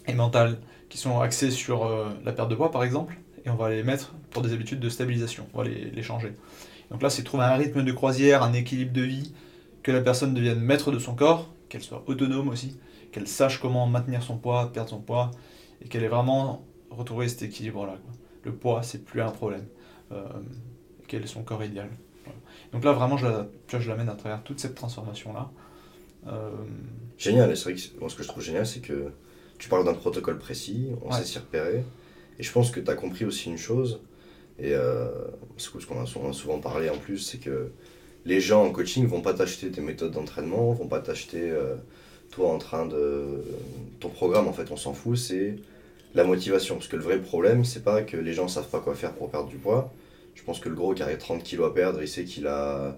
[0.07, 0.59] et mental
[0.91, 3.83] qui sont axées sur euh, la perte de poids par exemple, et on va les
[3.83, 6.35] mettre pour des habitudes de stabilisation, on va les, les changer.
[6.91, 9.33] Donc là c'est trouver un rythme de croisière, un équilibre de vie,
[9.83, 12.79] que la personne devienne maître de son corps, qu'elle soit autonome aussi,
[13.13, 15.31] qu'elle sache comment maintenir son poids, perdre son poids,
[15.83, 17.99] et qu'elle ait vraiment retrouvé cet équilibre-là.
[18.45, 19.67] Le poids, c'est plus un problème.
[20.13, 20.25] Euh,
[21.09, 21.91] quel est son corps idéal.
[22.25, 22.39] Voilà.
[22.73, 25.51] Donc là, vraiment, je la- je l'amène à travers toute cette transformation-là.
[26.27, 26.51] Euh,
[27.19, 29.13] Génial, c'est vrai que ce que je trouve génial, c'est que
[29.59, 31.19] tu parles d'un protocole précis, on Ouais.
[31.19, 31.85] sait s'y repérer,
[32.39, 34.01] et je pense que tu as compris aussi une chose,
[34.59, 35.11] et euh,
[35.57, 37.71] ce qu'on a souvent parlé en plus, c'est que
[38.27, 41.77] les gens en coaching vont pas t'acheter tes méthodes d'entraînement, vont pas t'acheter euh,
[42.31, 43.43] toi en train de...
[44.01, 45.57] ton programme, en fait, on s'en fout, c'est
[46.15, 48.95] la motivation, parce que le vrai problème, c'est pas que les gens savent pas quoi
[48.95, 49.93] faire pour perdre du poids,
[50.35, 52.97] je pense que le gros qui a 30 kilos à perdre, il sait qu'il a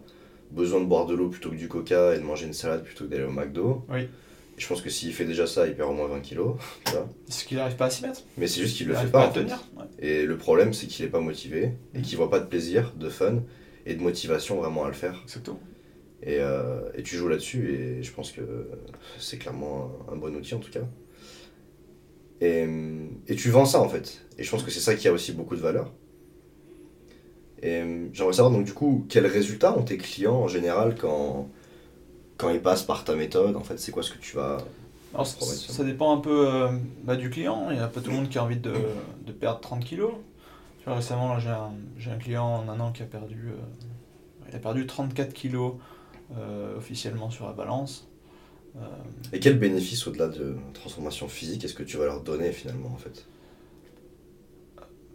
[0.50, 3.04] besoin de boire de l'eau plutôt que du coca et de manger une salade plutôt
[3.04, 3.84] que d'aller au McDo.
[3.90, 4.08] Oui.
[4.56, 6.56] Je pense que s'il fait déjà ça, il perd au moins 20 kilos.
[7.28, 8.22] ce qu'il n'arrive pas à s'y mettre?
[8.38, 9.20] Mais c'est juste qu'il Il le fait pas.
[9.20, 9.40] pas à en fait.
[9.42, 9.62] tenir.
[9.76, 9.84] ouais.
[10.00, 12.02] Et le problème, c'est qu'il est pas motivé et Mhm.
[12.02, 13.42] qu'il voit pas de plaisir, de fun
[13.88, 15.20] et de motivation vraiment à le faire.
[15.24, 15.61] Exactement.
[16.22, 18.68] Et, euh, et tu joues là-dessus et je pense que
[19.18, 20.83] c'est clairement un, un bon outil en tout cas.
[22.40, 22.66] Et,
[23.27, 24.24] et tu vends ça en fait.
[24.38, 25.92] Et je pense que c'est ça qui a aussi beaucoup de valeur.
[27.62, 31.48] Et j'aimerais savoir donc du coup quels résultats ont tes clients en général quand,
[32.37, 33.57] quand ils passent par ta méthode.
[33.57, 34.59] En fait, c'est quoi ce que tu vas.
[35.14, 36.68] Alors, ça dépend un peu euh,
[37.05, 37.68] bah, du client.
[37.70, 38.74] Il n'y a pas tout le monde qui a envie de,
[39.27, 40.12] de perdre 30 kilos.
[40.94, 43.57] Récemment, j'ai un, j'ai un client en un an qui a perdu, euh,
[44.48, 45.74] il a perdu 34 kilos
[46.37, 48.09] euh, officiellement sur la balance.
[48.77, 48.81] Euh,
[49.33, 52.92] Et quel bénéfice au-delà de la transformation physique est-ce que tu vas leur donner finalement
[52.92, 53.27] en fait?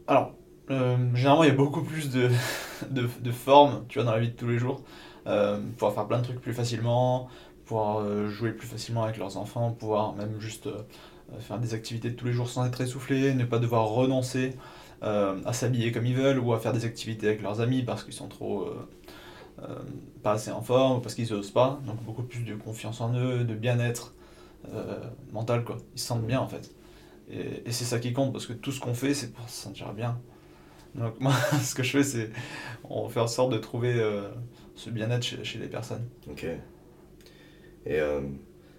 [0.08, 0.34] Alors,
[0.70, 2.30] euh, généralement, il y a beaucoup plus de,
[2.90, 4.84] de, de formes, tu vois, dans la vie de tous les jours.
[5.28, 7.30] Euh, pouvoir faire plein de trucs plus facilement,
[7.66, 10.68] pouvoir euh, jouer plus facilement avec leurs enfants, pouvoir même juste
[11.40, 14.56] faire des activités de tous les jours sans être essoufflé, ne pas devoir renoncer
[15.04, 18.06] euh, à s'habiller comme ils veulent ou à faire des activités avec leurs amis parce
[18.06, 18.88] qu'ils sont trop euh,
[19.62, 19.76] euh,
[20.22, 21.82] pas assez en forme ou parce qu'ils osent pas.
[21.86, 24.14] Donc beaucoup plus de confiance en eux, de bien-être
[25.34, 25.78] mental quoi.
[25.94, 26.74] Ils se sentent bien en fait.
[27.30, 29.92] Et, c'est ça qui compte parce que tout ce qu'on fait c'est pour se sentir
[29.94, 30.22] bien.
[30.96, 32.30] Donc moi ce que je fais c'est
[32.86, 34.02] on fait en sorte de trouver
[34.76, 36.08] ce bien-être chez, les personnes.
[36.30, 36.46] Ok.
[37.86, 38.00] Et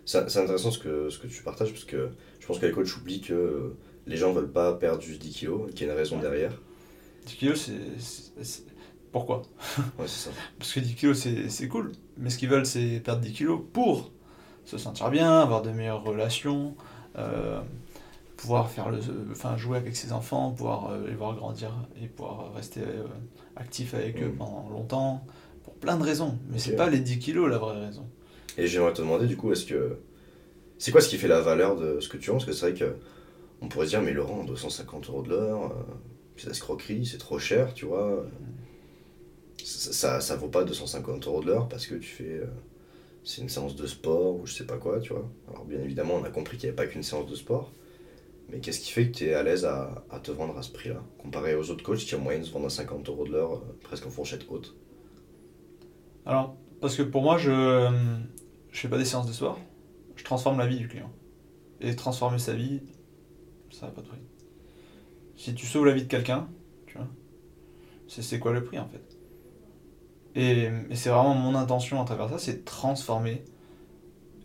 [0.06, 2.08] c'est intéressant ce que, ce que tu partages parce que
[2.40, 3.74] je pense que les coachs oublient que
[4.06, 6.22] les gens veulent pas perdre juste 10 kilos, qu'il y a une raison Ouais.
[6.22, 6.52] derrière.
[7.26, 8.00] 10 kilos c'est...
[8.00, 8.64] c'est- c'est-
[9.12, 9.42] Pourquoi?
[9.98, 10.30] Ouais, c'est ça.
[10.58, 13.60] Parce que 10 kilos c'est c'est cool, mais ce qu'ils veulent c'est perdre 10 kilos
[13.72, 14.10] pour
[14.64, 16.74] se sentir bien, avoir de meilleures relations,
[17.18, 17.60] euh,
[18.36, 18.98] pouvoir faire le,
[19.30, 21.70] enfin, jouer avec ses enfants, pouvoir euh, les voir grandir
[22.02, 23.04] et pouvoir rester euh,
[23.56, 24.36] actif avec eux Mm.
[24.36, 25.24] pendant longtemps,
[25.64, 26.38] pour plein de raisons.
[26.50, 26.76] Mais c'est Ok.
[26.76, 28.06] pas les 10 kilos la vraie raison.
[28.58, 29.98] Et j'aimerais te demander du coup, est-ce que.
[30.78, 32.70] C'est quoi ce qui fait la valeur de ce que tu vends Parce que c'est
[32.70, 32.96] vrai que.
[33.64, 35.82] On pourrait se dire, mais Laurent, 250 euros de l'heure, euh,
[36.36, 38.24] c'est escroquerie, c'est trop cher, tu vois.
[39.62, 42.24] Ça, ça, ça vaut pas 250 euros de l'heure parce que tu fais.
[42.24, 42.46] euh,
[43.24, 45.30] c'est une séance de sport ou je sais pas quoi, tu vois.
[45.48, 47.72] Alors, bien évidemment, on a compris qu'il n'y avait pas qu'une séance de sport.
[48.50, 50.72] Mais qu'est-ce qui fait que tu es à l'aise à, à te vendre à ce
[50.72, 53.54] prix-là Comparé aux autres coachs qui en moyenne se vendent à 50 euros de l'heure,
[53.54, 54.76] euh, presque en fourchette haute?
[56.26, 57.90] Alors, parce que pour moi, je
[58.72, 59.58] je fais pas des séances de sport,
[60.16, 61.10] je transforme la vie du client.
[61.80, 62.82] Et transformer sa vie,
[63.78, 64.18] ça n'a pas de prix.
[65.36, 66.48] Si tu sauves la vie de quelqu'un,
[66.86, 67.08] tu vois,
[68.08, 69.16] c'est quoi le prix en fait?
[70.36, 73.44] Et, et c'est vraiment mon intention à travers ça, c'est de transformer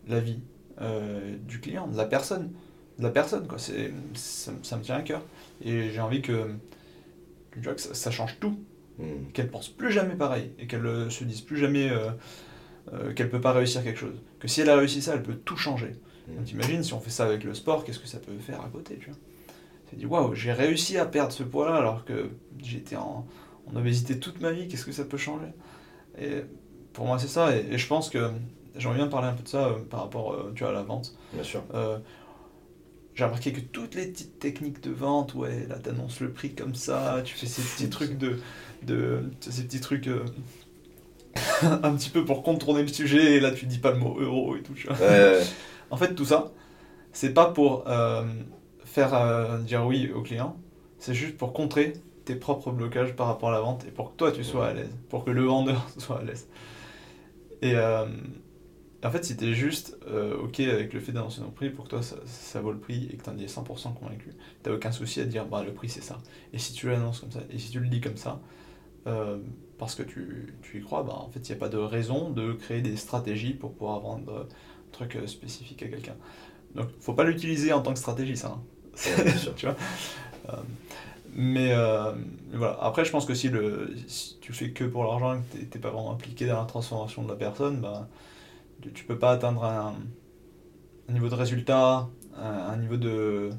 [0.07, 0.41] la vie
[0.81, 2.51] euh, du client, de la personne.
[2.97, 3.57] De la personne, quoi.
[3.57, 5.23] C'est, ça, ça me tient à cœur.
[5.63, 6.49] Et j'ai envie que,
[7.53, 8.57] tu vois, que ça, ça change tout
[8.99, 9.31] Hmm.
[9.31, 12.11] qu'elle pense plus jamais pareil et qu'elle euh, se dise plus jamais euh,
[12.93, 14.21] euh, qu'elle peut pas réussir quelque chose.
[14.39, 15.93] Que si elle a réussi ça, elle peut tout changer.
[16.45, 18.97] T'imagines si on fait ça avec le sport, qu'est-ce que ça peut faire à côté,
[18.97, 19.19] tu vois?
[19.89, 22.29] Tu te dis waouh, j'ai réussi à perdre ce poids-là alors que
[22.61, 23.25] j'étais en,
[23.67, 25.47] en obésité toute ma vie, qu'est-ce que ça peut changer?
[26.19, 26.43] Et
[26.93, 28.31] pour moi c'est ça, et, et je pense que
[28.77, 30.83] j'aimerais bien parler un peu de ça euh, par rapport euh, tu vois, à la
[30.83, 31.15] vente.
[31.33, 31.63] Bien sûr.
[31.73, 31.97] Euh,
[33.15, 36.75] j'ai remarqué que toutes les petites techniques de vente, ouais, là t'annonces le prix comme
[36.75, 38.39] ça, tu fais ces petits trucs de,
[38.83, 40.09] de ces petits trucs
[41.61, 44.55] un petit peu pour contourner le sujet, et là tu dis pas le mot euro
[44.55, 44.73] et tout.
[44.73, 44.95] tu vois.
[44.97, 45.43] Ouais, ouais, ouais.
[45.91, 46.51] En fait, tout ça,
[47.11, 48.23] c'est pas pour euh,
[48.89, 50.57] faire euh, dire oui au client,
[50.97, 51.93] c'est juste pour contrer
[52.25, 54.73] tes propres blocages par rapport à la vente et pour que toi tu sois à
[54.73, 56.49] l'aise, pour que le vendeur soit à l'aise.
[57.61, 58.05] Et euh,
[59.03, 61.89] en fait, si t'es juste euh, ok avec le fait d'annoncer ton prix, pour que
[61.89, 64.31] toi ça, vaut le prix et que t'en es 100% convaincu,
[64.63, 66.17] t'as aucun souci à dire bah le prix c'est ça.
[66.53, 68.41] Et si tu l'annonces comme ça, et si tu le dis comme ça,
[69.79, 72.29] parce que tu, tu y crois, bah en fait il n'y a pas de raison
[72.29, 74.47] de créer des stratégies pour pouvoir vendre
[74.91, 76.15] truc euh, spécifique à quelqu'un.
[76.75, 78.49] Donc faut pas l'utiliser en tant que stratégie ça.
[78.57, 78.63] hein.
[79.05, 79.55] Ouais, bien sûr.
[79.55, 79.75] tu vois?
[80.49, 80.57] Euh,
[81.35, 82.13] mais, euh,
[82.53, 82.77] voilà.
[82.81, 85.65] Après, je pense que si, le, si tu fais que pour l'argent et que t'es-
[85.65, 88.09] t'es pas vraiment impliqué dans la transformation de la personne, bah,
[88.81, 89.95] tu, tu peux pas atteindre un,
[91.07, 93.49] un niveau de résultat, un, un niveau de-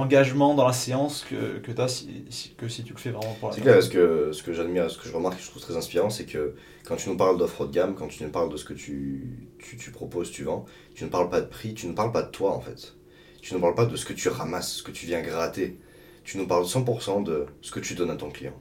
[0.00, 3.10] d'engagement dans la séance que, que tu as si, si- que si tu le fais
[3.10, 3.90] vraiment pour la C'est clair, personne.
[3.92, 6.26] ce que, ce que j'admire, ce que je remarque et je trouve très inspirant, c'est
[6.26, 6.54] que
[6.84, 8.74] quand tu nous parles d'offre haut de gamme, quand tu nous parles de ce que
[8.74, 12.12] tu, tu, tu proposes, tu vends, tu ne parles pas de prix, tu ne parles
[12.12, 12.94] pas de toi en fait.
[13.40, 15.78] Tu ne parles pas de ce que tu ramasses, ce que tu viens gratter.
[16.24, 18.60] Tu nous parles 100% de ce que tu donnes à ton client.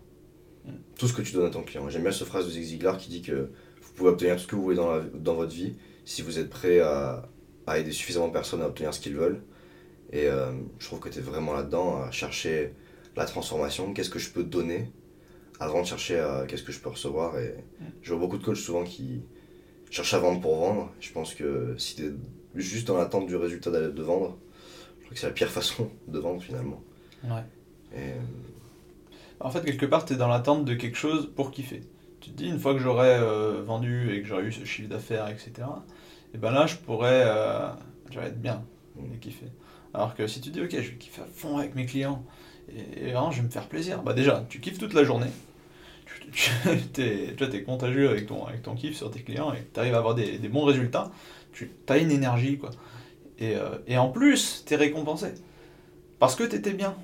[0.66, 0.72] Mm.
[0.98, 1.90] Tout ce que tu donnes à ton client.
[1.90, 3.50] J'aime bien cette phrase de Zig Ziglar qui dit que
[3.82, 6.38] vous pouvez obtenir tout ce que vous voulez dans, la- dans votre vie si vous
[6.40, 7.28] êtes prêt à,
[7.68, 9.42] à aider suffisamment de personnes à obtenir ce qu'ils veulent.
[10.16, 12.72] Et euh, je trouve que tu es vraiment là-dedans à chercher
[13.18, 14.90] la transformation, qu'est-ce que je peux donner
[15.60, 17.38] avant de chercher à qu'est-ce que je peux recevoir?
[17.38, 17.54] Et
[18.02, 19.24] je vois beaucoup de coachs souvent qui
[19.92, 20.90] cherchent à vendre pour vendre.
[21.02, 22.12] Je pense que si tu es
[22.56, 24.38] juste dans l'attente du résultat d'aller de vendre,
[25.00, 26.82] je crois que c'est la pire façon de vendre finalement.
[27.26, 27.44] Ouais.
[27.94, 28.14] Et,
[29.42, 31.82] En fait, quelque part, tu es dans l'attente de quelque chose pour kiffer.
[32.22, 34.88] Tu te dis, une fois que j'aurai euh, vendu et que j'aurai eu ce chiffre
[34.88, 35.68] d'affaires, etc.,
[36.34, 37.70] et ben là, je pourrais euh,
[38.12, 38.64] je vais être bien
[38.98, 39.48] et kiffer.
[39.96, 42.26] Alors que si tu dis, ok, je vais kiffer à fond avec mes clients
[42.70, 45.30] et, vraiment, je vais me faire plaisir, bah déjà, tu kiffes toute la journée.
[46.34, 46.52] Tu,
[47.02, 50.00] es, es contagieux avec ton, avec ton kiff sur tes clients et tu arrives à
[50.00, 51.12] avoir des, des bons résultats.
[51.54, 52.72] Tu as une énergie, quoi.
[53.40, 55.28] Et, euh, et en plus, tu es récompensé.
[56.20, 56.96] Parce que tu étais bien.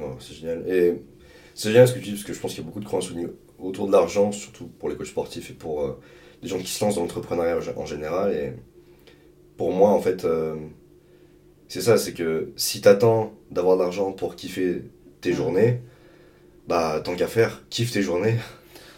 [0.00, 0.64] oh, c'est génial.
[0.68, 1.02] Et
[1.54, 2.84] c'est génial ce que tu dis, parce que je pense qu'il y a beaucoup de
[2.84, 3.10] croyances
[3.58, 6.00] autour de l'argent, surtout pour les coachs sportifs et pour euh,
[6.42, 8.32] des gens qui se lancent dans l'entrepreneuriat en général.
[8.32, 8.52] Et
[9.56, 10.54] pour moi, en fait, euh,
[11.68, 14.82] c'est ça, c'est que si t'attends d'avoir de l'argent pour kiffer
[15.20, 15.80] tes journées,
[16.66, 18.36] bah tant qu'à faire, kiffe tes journées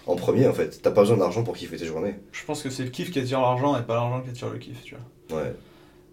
[0.06, 0.80] en premier en fait.
[0.82, 2.14] T'as pas besoin d'argent pour kiffer tes journées.
[2.32, 4.58] Je pense que c'est le kiff qui attire l'argent et pas l'argent qui attire le
[4.58, 5.40] kiff, tu vois.
[5.40, 5.54] Ouais.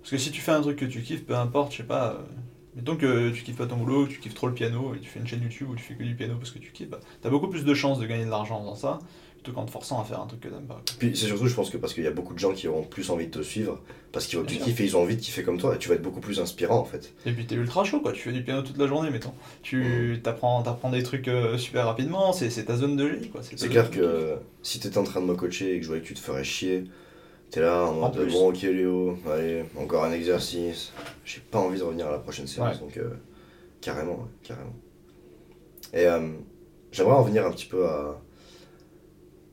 [0.02, 2.12] Parce que si tu fais un truc que tu kiffes, peu importe, je sais pas,
[2.12, 2.22] euh,
[2.76, 5.10] mettons que tu kiffes pas ton boulot, que tu kiffes trop le piano et tu
[5.10, 7.00] fais une chaîne YouTube où tu fais que du piano parce que tu kiffes, bah,
[7.22, 9.00] t'as beaucoup plus de chances de gagner de l'argent dans ça
[9.48, 10.82] plutôt qu'en te forçant à faire un truc que t'aimes pas.
[11.00, 12.84] Puis c'est surtout, je pense que parce qu'il y a beaucoup de gens qui auront
[12.84, 13.80] plus envie de te suivre,
[14.12, 14.66] parce qu'ils tu sûr.
[14.66, 16.40] kiffes et ils ont envie de kiffer comme toi, et tu vas être beaucoup plus
[16.40, 17.14] inspirant en fait.
[17.26, 19.34] Et puis t'es ultra chaud quoi, tu fais du piano toute la journée, mettons.
[19.62, 23.42] Tu t'apprends, t'apprends des trucs euh, super rapidement, c'est c'est ta zone de génie quoi.
[23.44, 26.02] C'est clair que euh, si t'étais en train de me coacher et que je voyais
[26.04, 26.84] que tu te ferais chier,
[27.52, 28.32] t'es là en mode plus.
[28.34, 30.92] bon ok Léo, allez, encore un exercice.
[31.26, 32.80] J'ai pas envie de revenir à la prochaine séance, Ouais.
[32.82, 33.12] donc euh,
[33.82, 34.74] carrément, carrément.
[35.94, 36.20] Et euh,
[36.92, 38.20] j'aimerais en venir un petit peu à,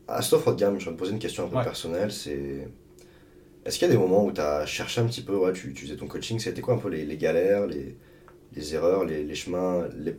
[0.08, 0.78] à cette offre de gamme.
[0.78, 1.64] Je vais me poser une question un peu Ouais.
[1.64, 2.68] personnelle, c'est...
[3.64, 5.72] Est-ce qu'il y a des moments où tu as cherché un petit peu, ouais, tu,
[5.72, 7.96] tu faisais ton coaching, c'était quoi un peu les, les galères, les,
[8.54, 10.16] les erreurs, les, les chemins, les,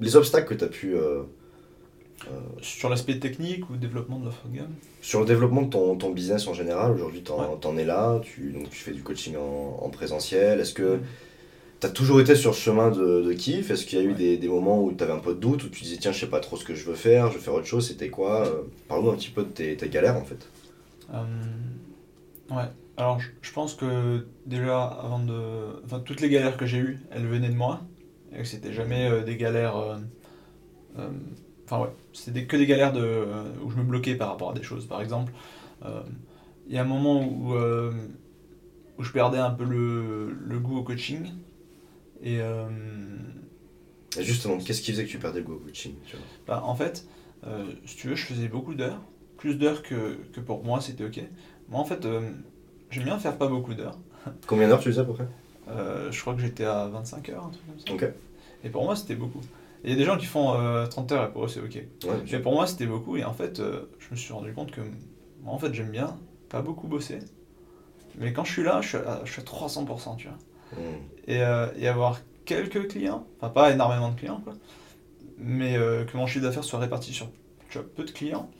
[0.00, 0.94] les obstacles que tu as pu...
[0.94, 1.22] euh,
[2.60, 4.74] Sur l'aspect technique ou développement de l'offre de gamme.
[5.00, 7.58] Sur le développement de ton, ton business en général, aujourd'hui t'en Ouais.
[7.60, 10.60] t'en es là, tu, donc tu fais du coaching en, en présentiel.
[10.60, 11.02] Est-ce que Mm.
[11.82, 13.70] Tu as toujours été sur ce chemin de, de kiff?
[13.70, 14.16] Est-ce qu'il y a eu Ouais.
[14.16, 16.20] des, des moments où tu avais un peu de doute, où tu disais tiens je
[16.20, 18.46] sais pas trop ce que je veux faire, je veux faire autre chose, c'était quoi?
[18.48, 20.50] Euh, Parle-nous un petit peu de tes, tes galères en fait.
[21.12, 21.24] Euh,
[22.50, 25.82] ouais, alors je, je pense que déjà, avant de.
[25.84, 27.82] Enfin, toutes les galères que j'ai eues, elles venaient de moi.
[28.32, 29.76] Et que c'était jamais euh, des galères.
[31.66, 33.24] Enfin, ouais, c'était que des galères de,
[33.64, 34.86] où je me bloquais par rapport à des choses.
[34.86, 35.32] Par exemple,
[36.66, 37.54] il y a un moment où,
[38.98, 41.26] où je perdais un peu le, le goût au coaching.
[42.22, 42.40] Et.
[42.40, 42.68] euh,
[44.18, 45.94] Et justement, qu'est-ce qui faisait que tu perdais le go au coaching
[46.46, 47.06] bah, en fait,
[47.46, 49.00] euh, si tu veux, je faisais beaucoup d'heures.
[49.38, 51.20] Plus d'heures que, que pour moi, c'était ok.
[51.68, 52.30] Moi, en fait, euh,
[52.90, 53.98] j'aime bien faire pas beaucoup d'heures.
[54.46, 55.26] Combien d'heures tu faisais à peu près?
[55.68, 58.06] Euh, je crois que j'étais à 25 heures, un truc comme ça.
[58.06, 58.12] Ok.
[58.64, 59.40] Et pour moi, c'était beaucoup.
[59.84, 61.74] Il y a des gens qui font euh, 30 heures et pour eux, c'est ok.
[61.74, 63.16] Ouais, Mais pour moi, c'était beaucoup.
[63.16, 63.56] Et en fait,
[63.98, 64.80] je me suis rendu compte que
[65.42, 66.16] moi, en fait, j'aime bien
[66.48, 67.18] pas beaucoup bosser.
[68.18, 70.36] Mais quand je suis là, je suis à, je suis à 300%, tu vois.
[70.76, 70.82] Mm.
[71.28, 74.42] Et, euh, et avoir quelques clients, enfin pas énormément de clients,
[75.38, 77.28] mais euh, que mon chiffre d'affaires soit réparti sur
[77.96, 78.50] peu de clients,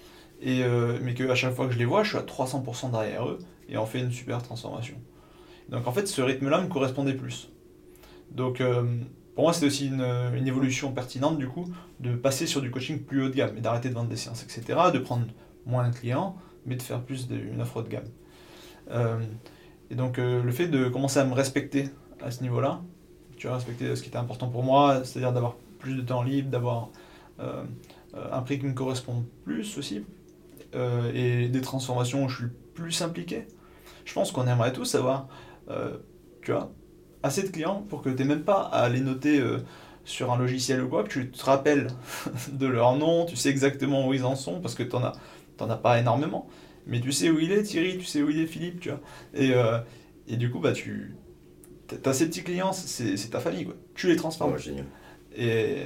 [0.40, 3.28] et, euh, mais qu'à chaque fois que je les vois, je suis à 300% derrière
[3.28, 4.96] eux, et on fait une super transformation.
[5.68, 7.50] Donc en fait, ce rythme-là me correspondait plus.
[8.30, 8.62] Donc
[9.34, 11.66] pour moi, c'était aussi une, évolution pertinente, du coup,
[12.00, 14.42] de passer sur du coaching plus haut de gamme, et d'arrêter de vendre des séances,
[14.42, 15.26] etc., de prendre
[15.66, 19.20] moins de clients, mais de faire plus d'une offre haut de gamme.
[19.90, 21.90] Et donc le fait de commencer à me respecter
[22.22, 22.80] à ce niveau-là,
[23.36, 26.48] tu vois, respecter ce qui était important pour moi, c'est-à-dire d'avoir plus de temps libre,
[26.48, 26.90] d'avoir
[27.40, 27.64] euh,
[28.14, 30.04] euh, un prix qui me correspond plus aussi,
[30.74, 33.46] euh, et des transformations où je suis plus impliqué.
[34.04, 35.28] Je pense qu'on aimerait tous avoir,
[36.42, 36.72] tu vois,
[37.22, 39.40] assez de clients pour que tu n'aies même pas à les noter
[40.04, 41.88] sur un logiciel ou quoi, que tu te rappelles
[42.52, 45.14] de leur nom, tu sais exactement où ils en sont, parce que tu n'en as,
[45.60, 46.48] as pas énormément,
[46.86, 49.00] mais tu sais où il est Thierry, tu sais où il est Philippe, tu vois.
[49.34, 49.52] Et,
[50.26, 51.14] et du coup, bah, tu
[52.04, 53.74] as ces petits clients, c'est ta famille, quoi.
[53.94, 54.52] Tu les transformes.
[54.52, 54.84] Ouais, génial.
[55.36, 55.84] Et,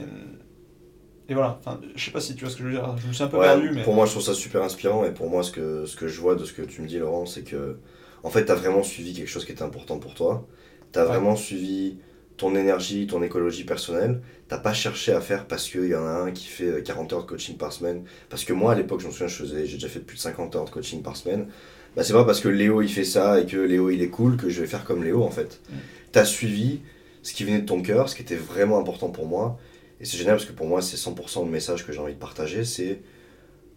[1.28, 3.06] et voilà, enfin, je sais pas si tu vois ce que je veux dire, je
[3.08, 3.82] me suis un peu Ouais, perdu, mais.
[3.82, 6.20] Pour moi, je trouve ça super inspirant et pour moi, ce que, ce que je
[6.20, 7.78] vois de ce que tu me dis, Laurent, c'est que
[8.22, 10.46] en fait, tu as vraiment suivi quelque chose qui était important pour toi.
[10.92, 11.08] Tu as Ouais.
[11.08, 11.98] vraiment suivi
[12.36, 14.20] ton énergie, ton écologie personnelle.
[14.48, 17.12] T'as pas cherché à faire parce qu'il y en a un qui fait euh, 40
[17.12, 18.04] heures de coaching par semaine.
[18.28, 20.20] Parce que moi, à l'époque, je me souviens, je faisais, j'ai déjà fait plus de
[20.20, 21.48] 50 heures de coaching par semaine.
[21.96, 24.36] Bah, c'est pas parce que Léo il fait ça et que Léo il est cool
[24.36, 25.60] que je vais faire comme Léo en fait.
[25.70, 25.74] Mm.
[26.12, 26.80] Tu as suivi
[27.22, 29.58] ce qui venait de ton cœur, ce qui était vraiment important pour moi.
[29.98, 32.18] Et c'est génial parce que pour moi, c'est 100% le message que j'ai envie de
[32.18, 32.64] partager.
[32.64, 33.00] C'est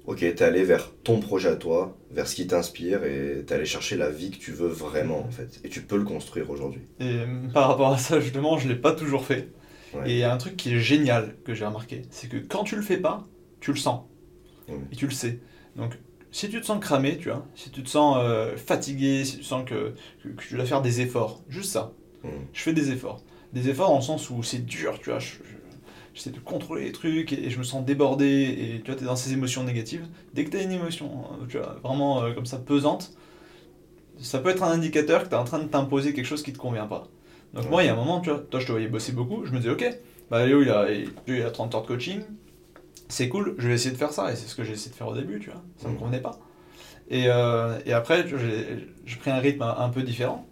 [0.05, 3.65] ok, t'es allé vers ton projet à toi, vers ce qui t'inspire et t'es allé
[3.65, 5.62] chercher la vie que tu veux vraiment en fait.
[5.63, 6.82] Et tu peux le construire aujourd'hui.
[6.99, 9.49] Et euh, par rapport à ça, justement, je l'ai pas toujours fait.
[9.93, 10.10] Ouais.
[10.10, 12.63] Et il y a un truc qui est génial que j'ai remarqué, c'est que quand
[12.63, 13.27] tu le fais pas,
[13.62, 14.01] tu le sens.
[14.91, 15.39] Et tu le sais.
[15.75, 15.97] Donc,
[16.31, 19.43] si tu te sens cramé, tu vois, si tu te sens euh, fatigué, si tu
[19.43, 21.91] sens que, que, que tu dois faire des efforts, juste ça.
[22.23, 22.27] Mm.
[22.53, 23.21] Je fais des efforts.
[23.53, 25.19] Des efforts le sens où c'est dur, tu vois.
[25.19, 25.59] je- je-
[26.15, 28.25] J'essaie de contrôler les trucs et, et je me sens débordé
[28.75, 30.05] et tu vois, tu es dans ces émotions négatives.
[30.33, 31.09] Dès que tu as une émotion,
[31.41, 33.13] euh, tu vois, vraiment euh, comme ça pesante,
[34.17, 36.51] ça peut être un indicateur que tu es en train de t'imposer quelque chose qui
[36.51, 37.07] te convient pas.
[37.53, 39.45] Donc moi, il y a un moment, tu vois, toi je te voyais bosser beaucoup,
[39.45, 39.85] je me disais, ok,
[40.29, 42.21] bah Léo il a, il, il a 30 heures de coaching,
[43.10, 44.95] c'est cool, je vais essayer de faire ça, et c'est ce que j'ai essayé de
[44.95, 46.00] faire au début, tu vois, ça me Mhm.
[46.00, 46.39] convenait pas.
[47.10, 50.48] Et, euh, et après, j'ai pris un rythme un, un peu différent,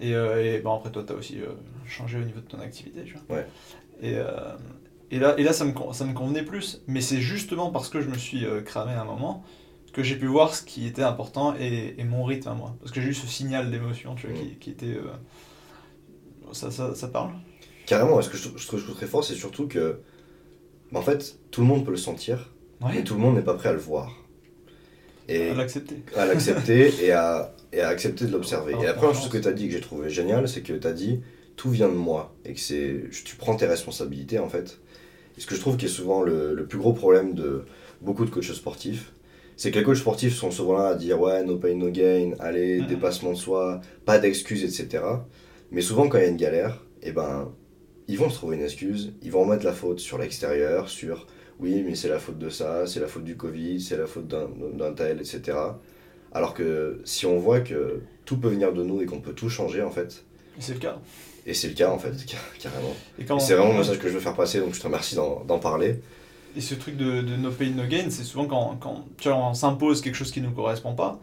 [0.00, 1.46] et, euh, et bon, après toi, tu as aussi euh,
[1.86, 3.36] changé au niveau de ton activité, tu vois.
[3.36, 3.46] Ouais.
[4.02, 4.16] Et,
[5.10, 8.00] et là, et là ça, me, ça me convenait plus, mais c'est justement parce que
[8.00, 9.44] je me suis cramé à un moment
[9.92, 12.76] que j'ai pu voir ce qui était important et, et mon rythme à moi.
[12.80, 14.98] Parce que j'ai eu ce signal d'émotion, tu vois, qui, qui était.
[16.52, 17.30] Ça, ça, ça parle
[17.86, 19.98] Carrément, ce que je, ce que je trouve très fort, c'est surtout que,
[20.98, 22.52] en fait, tout le monde peut le sentir,
[22.92, 24.16] mais tout le monde n'est pas prêt à le voir.
[25.28, 26.02] Et À l'accepter.
[26.16, 28.72] à l'accepter et à, et à accepter de l'observer.
[28.72, 30.72] Alors, Et la première chose que tu as dit que j'ai trouvé génial, c'est que
[30.72, 31.20] tu as dit
[31.56, 34.80] tout vient de moi et que c'est tu prends tes responsabilités en fait.
[35.36, 37.64] Et ce que je trouve qui est souvent le, le plus gros problème de
[38.00, 39.12] beaucoup de coachs sportifs,
[39.56, 42.32] c'est que les coachs sportifs sont souvent là à dire ouais, no pain, no gain,
[42.40, 45.04] allez, dépassement de soi, pas d'excuses, etc.
[45.70, 47.52] Mais souvent, quand il y a une galère, eh ben,
[48.10, 51.26] ils vont se trouver une excuse, ils vont remettre la faute sur l'extérieur, sur
[51.58, 54.26] oui, mais c'est la faute de ça, c'est la faute du Covid, c'est la faute
[54.28, 55.58] d'un tel, etc.
[56.32, 59.48] Alors que si on voit que tout peut venir de nous et qu'on peut tout
[59.48, 60.24] changer, en fait,
[60.58, 60.96] Et c'est le cas.
[61.46, 62.94] et c'est le cas, en fait, car- carrément.
[63.18, 65.16] Et, Et c'est vraiment le message que je veux faire passer, donc je te remercie
[65.16, 66.00] d'en parler.
[66.56, 69.36] Et ce truc de, de no pain, no gain, c'est souvent quand, quand tu vois,
[69.38, 71.20] on s'impose quelque chose qui ne nous correspond pas.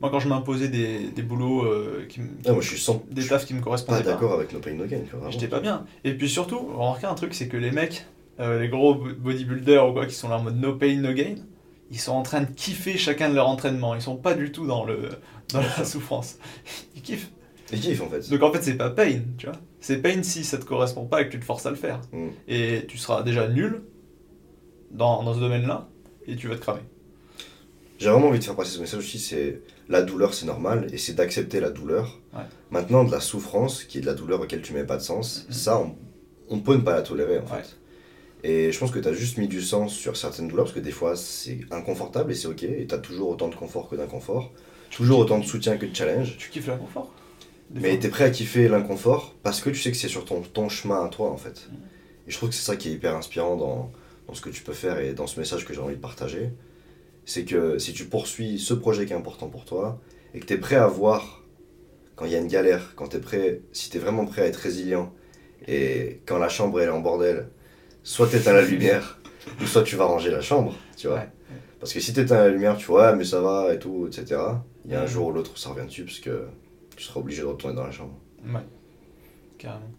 [0.00, 3.02] Moi, quand je m'imposais des, des boulots, euh, qui, me- Ah, moi, je suis sans-
[3.10, 5.60] des tafs qui me Pas correspondaient pas, d'accord avec No Pain No Gain, j'étais pas
[5.60, 5.84] bien.
[6.04, 8.06] Et puis surtout, remarquez un truc, c'est que les mecs,
[8.40, 11.12] euh, les gros bo- bodybuilders ou quoi, qui sont là en mode no pain, no
[11.12, 11.34] gain,
[11.90, 13.94] ils sont en train de kiffer chacun de leur entraînement.
[13.94, 15.10] Ils sont pas du tout dans, le,
[15.52, 16.38] dans la souffrance.
[16.96, 17.30] Ils kiffent.
[17.72, 18.30] Ils kiffent, en fait.
[18.30, 19.56] Donc en fait, c'est pas pain, tu vois.
[19.80, 22.00] C'est pain si ça te correspond pas et que tu te forces à le faire.
[22.12, 22.28] Mm.
[22.48, 23.82] Et tu seras déjà nul
[24.92, 25.88] dans, dans ce domaine-là
[26.26, 26.80] et tu vas te cramer.
[27.98, 29.60] J'ai vraiment envie de faire passer ce message aussi, c'est
[29.90, 32.18] la douleur c'est normal et c'est d'accepter la douleur.
[32.32, 32.40] Ouais.
[32.70, 35.44] Maintenant de la souffrance, qui est de la douleur auquel tu mets pas de sens,
[35.48, 35.54] Mhm.
[35.54, 35.94] ça on,
[36.48, 37.62] on peut ne pas la tolérer en Ouais.
[37.62, 37.76] fait.
[38.42, 40.80] Et je pense que tu as juste mis du sens sur certaines douleurs parce que
[40.80, 43.96] des fois c'est inconfortable et c'est ok et tu as toujours autant de confort que
[43.96, 44.50] d'inconfort,
[44.90, 46.36] toujours autant de soutien que de challenge.
[46.38, 47.12] Tu kiffes l'inconfort?
[47.74, 50.40] Mais tu es prêt à kiffer l'inconfort parce que tu sais que c'est sur ton,
[50.40, 51.68] ton chemin à toi en fait.
[51.70, 51.78] Mhm.
[52.26, 53.92] Et je trouve que c'est ça qui est hyper inspirant dans,
[54.26, 56.50] dans ce que tu peux faire et dans ce message que j'ai envie de partager.
[57.30, 60.00] C'est que si tu poursuis ce projet qui est important pour toi
[60.34, 61.44] et que tu es prêt à voir
[62.16, 64.42] quand il y a une galère, quand tu es prêt, si tu es vraiment prêt
[64.42, 65.14] à être résilient
[65.68, 67.48] et quand la chambre elle est en bordel,
[68.02, 69.20] soit tu éteins la lumière
[69.62, 71.18] ou soit tu vas ranger la chambre, tu vois.
[71.18, 71.28] Ouais.
[71.78, 74.08] Parce que si tu éteins la lumière, tu vois, ouais, mais ça va et tout,
[74.08, 74.40] etc.
[74.84, 76.46] Il y a un jour ou l'autre où ça revient dessus parce que
[76.96, 78.18] tu seras obligé de retourner dans la chambre.
[78.44, 78.66] Ouais,
[79.56, 79.92] carrément.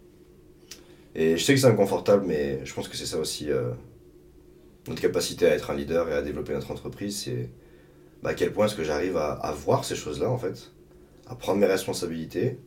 [1.14, 3.70] Et je sais que c'est inconfortable, mais je pense que c'est ça aussi euh,
[4.88, 7.22] notre capacité à être un leader et à développer notre entreprise.
[7.24, 7.50] C'est
[8.22, 10.72] bah, à quel point est-ce que j'arrive à, à voir ces choses-là, en fait,
[11.26, 12.58] à prendre mes responsabilités,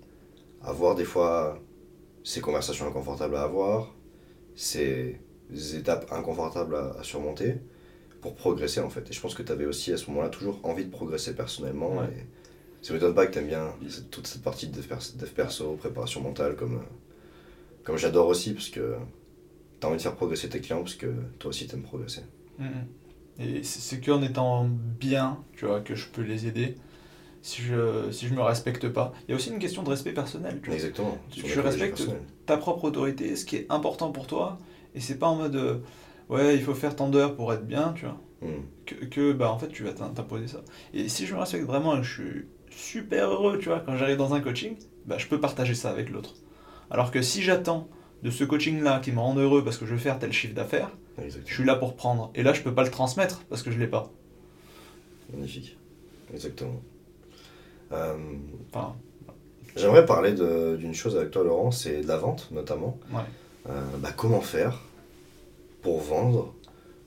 [0.61, 1.59] à voir des fois
[2.23, 3.93] ces conversations inconfortables à avoir,
[4.55, 5.19] ces
[5.75, 7.57] étapes inconfortables à, à surmonter
[8.21, 9.09] pour progresser, en fait.
[9.09, 11.97] Et je pense que tu avais aussi à ce moment-là toujours envie de progresser personnellement.
[11.97, 12.07] Ouais.
[12.07, 13.73] Et ça m'étonne pas que tu aimes bien
[14.11, 16.81] toute cette partie de dev pers- dev perso, préparation mentale, comme,
[17.83, 18.95] comme j'adore aussi, parce que
[19.85, 21.07] tu as envie de faire progresser tes clients, parce que
[21.39, 22.21] toi aussi tu aimes progresser.
[22.59, 22.87] Mhm.
[23.39, 26.75] Et c'est qu'en étant bien, tu vois, que je peux les aider.
[27.41, 29.13] Si je, si je me respecte pas.
[29.27, 30.75] Il y a aussi une question de respect personnel, tu vois.
[30.75, 31.17] Exactement.
[31.29, 32.01] Tu- respectes
[32.47, 34.57] ta propre autorité, ce qui est important pour toi,
[34.95, 35.77] et c'est pas en mode euh,
[36.29, 38.63] ouais, il faut faire tant d'heures pour être bien, tu vois, Hmm.
[38.85, 40.61] que, que, bah en fait tu vas t'im- t'imposer ça.
[40.93, 43.95] Et si je me respecte vraiment et que je suis super heureux, tu vois, quand
[43.95, 46.35] j'arrive dans un coaching, bah je peux partager ça avec l'autre.
[46.89, 47.87] Alors que si j'attends
[48.23, 50.89] de ce coaching-là qui me rend heureux parce que je veux faire tel chiffre d'affaires,
[51.45, 52.31] je suis là pour prendre.
[52.35, 54.11] Et là, je peux pas le transmettre parce que je l'ai pas.
[55.33, 55.77] Magnifique.
[56.33, 56.81] Exactement.
[57.91, 58.17] Euh,
[58.73, 58.95] Enfin,
[59.75, 62.97] J'aimerais parler de- d'une chose avec toi, Laurent, c'est de la vente notamment.
[63.13, 63.19] ouais.
[63.69, 64.79] Euh, bah, comment faire
[65.81, 66.53] pour vendre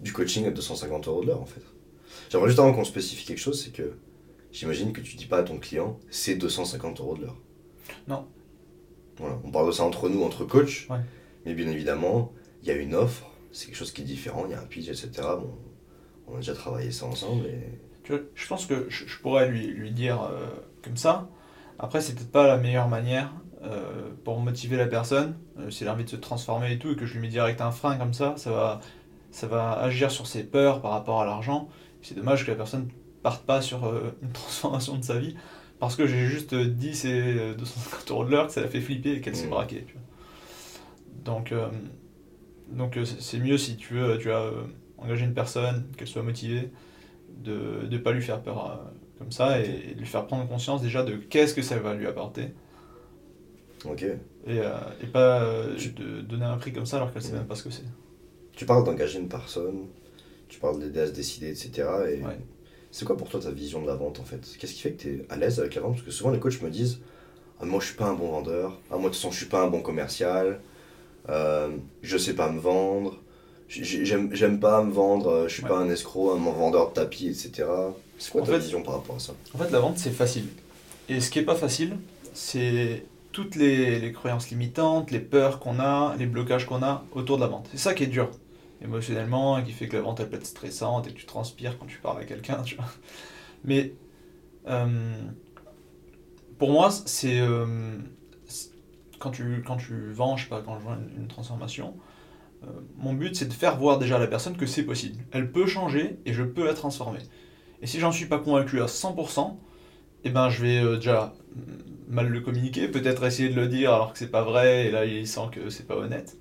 [0.00, 1.62] du coaching à 250 euros de l'heure en fait?
[2.30, 3.96] J'aimerais juste avant qu'on spécifie quelque chose, c'est que
[4.52, 7.36] j'imagine que tu dis pas à ton client c'est 250 euros de l'heure.
[8.08, 8.26] Non.
[9.18, 10.98] Voilà, on parle de ça entre nous, entre coachs, Ouais.
[11.44, 14.52] mais bien évidemment, il y a une offre, c'est quelque chose qui est différent, il
[14.52, 15.10] y a un pitch, etc.
[15.40, 15.50] Bon,
[16.28, 17.80] on a déjà travaillé ça ensemble et.
[18.04, 20.46] Tu vois, je pense que je, je pourrais lui, lui dire euh,
[20.82, 21.28] comme ça.
[21.78, 25.36] Après, c'est peut-être pas la meilleure manière euh, pour motiver la personne.
[25.58, 27.60] Euh, S'il a envie de se transformer et tout, et que je lui mets direct
[27.60, 28.80] un frein comme ça, ça va,
[29.30, 31.68] ça va agir sur ses peurs par rapport à l'argent.
[32.00, 32.88] C'est dommage que la personne
[33.22, 33.84] parte pas sur
[34.22, 35.36] une transformation de sa vie
[35.80, 38.80] parce que j'ai juste dit c'est euh, 250 euros de l'heure que ça l'a fait
[38.80, 39.50] flipper et qu'elle s'est Mm.
[39.50, 39.84] braquée.
[39.86, 40.02] tu vois.
[41.24, 41.68] Donc, euh,
[42.70, 44.62] donc euh, c'est mieux si tu veux, tu as euh,
[44.98, 46.70] engagé une personne, qu'elle soit motivée,
[47.42, 48.76] de ne pas lui faire peur euh,
[49.18, 51.94] comme ça et, et de lui faire prendre conscience déjà de qu'est-ce que ça va
[51.94, 52.48] lui apporter
[53.84, 54.02] Ok.
[54.46, 57.38] et, et pas Tu- de donner un prix comme ça alors qu'elle sait Ouais.
[57.38, 57.84] même pas ce que c'est.
[58.56, 59.86] Tu parles d'engager une personne,
[60.48, 61.70] tu parles d'aider à se décider, etc.
[62.10, 62.38] Et Ouais.
[62.90, 64.40] C'est quoi pour toi ta vision de la vente en fait?
[64.58, 65.92] Qu'est-ce qui fait que tu es à l'aise avec la vente?
[65.94, 66.98] Parce que souvent les coachs me disent
[67.60, 69.46] ah, Moi je suis pas un bon vendeur, ah, moi de toute façon je suis
[69.46, 70.60] pas un bon commercial,
[71.28, 71.68] euh,
[72.02, 73.18] je sais pas me vendre,
[73.68, 75.68] j'ai- j'aime pas me vendre, je suis Ouais.
[75.68, 77.64] pas un escroc, un vendeur de tapis, etc.
[78.18, 79.34] C'est quoi En ta fait- vision par rapport à ça?
[79.54, 80.46] En fait, la vente, c'est facile.
[81.08, 81.96] Et ce qui est pas facile,
[82.34, 87.36] c'est toutes les, les croyances limitantes, les peurs qu'on a, les blocages qu'on a autour
[87.36, 87.68] de la vente.
[87.72, 88.30] C'est ça qui est dur,
[88.82, 91.78] émotionnellement, et qui fait que la vente, elle peut être stressante et que tu transpires
[91.78, 92.62] quand tu parles à quelqu'un.
[93.64, 93.94] Mais
[94.68, 95.12] euh,
[96.58, 97.66] pour moi, c'est euh,
[98.46, 98.70] c'est-
[99.18, 101.94] quand tu, quand tu vends, je sais pas, quand je vends une, transformation,
[102.64, 102.68] euh,
[102.98, 105.24] mon but, c'est de faire voir déjà à la personne que c'est possible.
[105.32, 107.20] Elle peut changer et je peux la transformer.
[107.82, 109.60] Et si j'en suis pas convaincu à 100%,
[110.24, 111.34] eh ben je vais déjà
[112.08, 115.04] mal le communiquer, peut-être essayer de le dire alors que c'est pas vrai, et là
[115.06, 116.38] il sent que c'est pas honnête.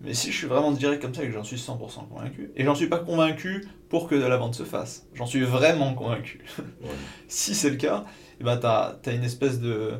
[0.00, 2.64] Mais si je suis vraiment direct comme ça et que j'en suis 100% convaincu, et
[2.64, 6.44] j'en suis pas convaincu pour que la vente se fasse, j'en suis vraiment convaincu.
[6.58, 6.88] Ouais.
[7.28, 8.04] si c'est le cas,
[8.40, 9.94] eh ben t'as, t'as une espèce de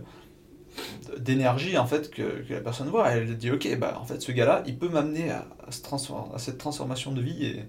[1.18, 3.09] d'énergie en fait que, que la personne voit.
[3.11, 6.32] Elle dit ok, bah en fait ce gars-là, il peut m'amener à, à se transform-
[6.34, 7.64] à cette transformation de vie et,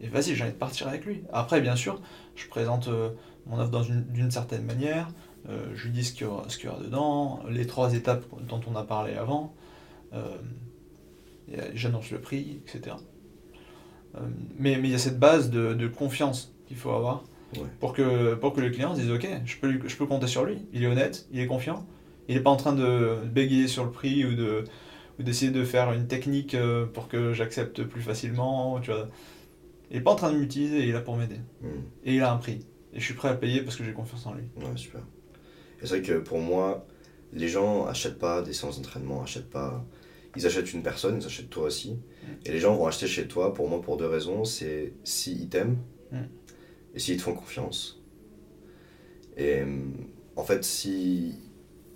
[0.00, 1.22] et vas-y, j'ai envie de partir avec lui.
[1.32, 2.00] Après, bien sûr,
[2.34, 3.10] je présente euh,
[3.46, 5.08] mon offre d'une certaine manière,
[5.48, 8.74] euh, je lui dis ce qu'il y, y aura dedans, les trois étapes dont on
[8.74, 9.54] a parlé avant,
[10.12, 10.36] et, euh,
[11.74, 12.96] j'annonce le prix, etc.
[14.14, 14.20] Euh,
[14.58, 17.24] mais mais il y a cette base de, de confiance qu'il faut avoir
[17.54, 17.68] Ouais.
[17.80, 20.46] pour, que, pour que le client se dise ok, je peux, je peux compter sur
[20.46, 21.84] lui, il est honnête, il est confiant,
[22.26, 24.64] il n'est pas en train de bégayer sur le prix ou de
[25.18, 29.10] ou d'essayer de faire une technique euh, pour que j'accepte plus facilement, tu vois.
[29.90, 31.40] Il n'est pas en train de m'utiliser, il est là pour m'aider.
[31.60, 31.82] Hmm.
[32.04, 32.64] Et il a un prix.
[32.94, 34.44] Et je suis prêt à payer parce que j'ai confiance en lui.
[34.56, 35.02] Ouais, super.
[35.82, 36.86] Et c'est vrai que pour moi,
[37.34, 39.84] les gens achètent pas des séances d'entraînement, achètent pas.
[40.36, 41.98] Ils achètent une personne, ils achètent toi aussi.
[42.46, 44.44] Et les gens vont acheter chez toi, pour moi, pour deux raisons.
[44.44, 45.78] C'est s'ils t'aiment
[46.12, 46.16] Mm.
[46.94, 48.02] et s'ils te font confiance.
[49.36, 49.92] Et hum,
[50.36, 51.34] en fait, si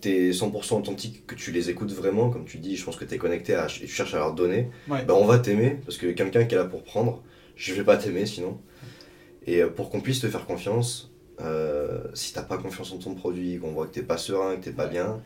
[0.01, 3.19] t'es 100% authentique, que tu les écoutes vraiment, comme tu dis, je pense que t'es
[3.19, 5.05] connecté à, et tu cherches à leur donner, Ouais.
[5.05, 7.23] ben on va t'aimer, parce que quelqu'un qui est là pour prendre,
[7.57, 8.61] je vais pas t'aimer sinon.
[9.47, 13.15] Et euh, pour qu'on puisse te faire confiance, euh, si t'as pas confiance en ton
[13.15, 15.23] produit, qu'on voit que t'es pas serein, que t'es pas bien,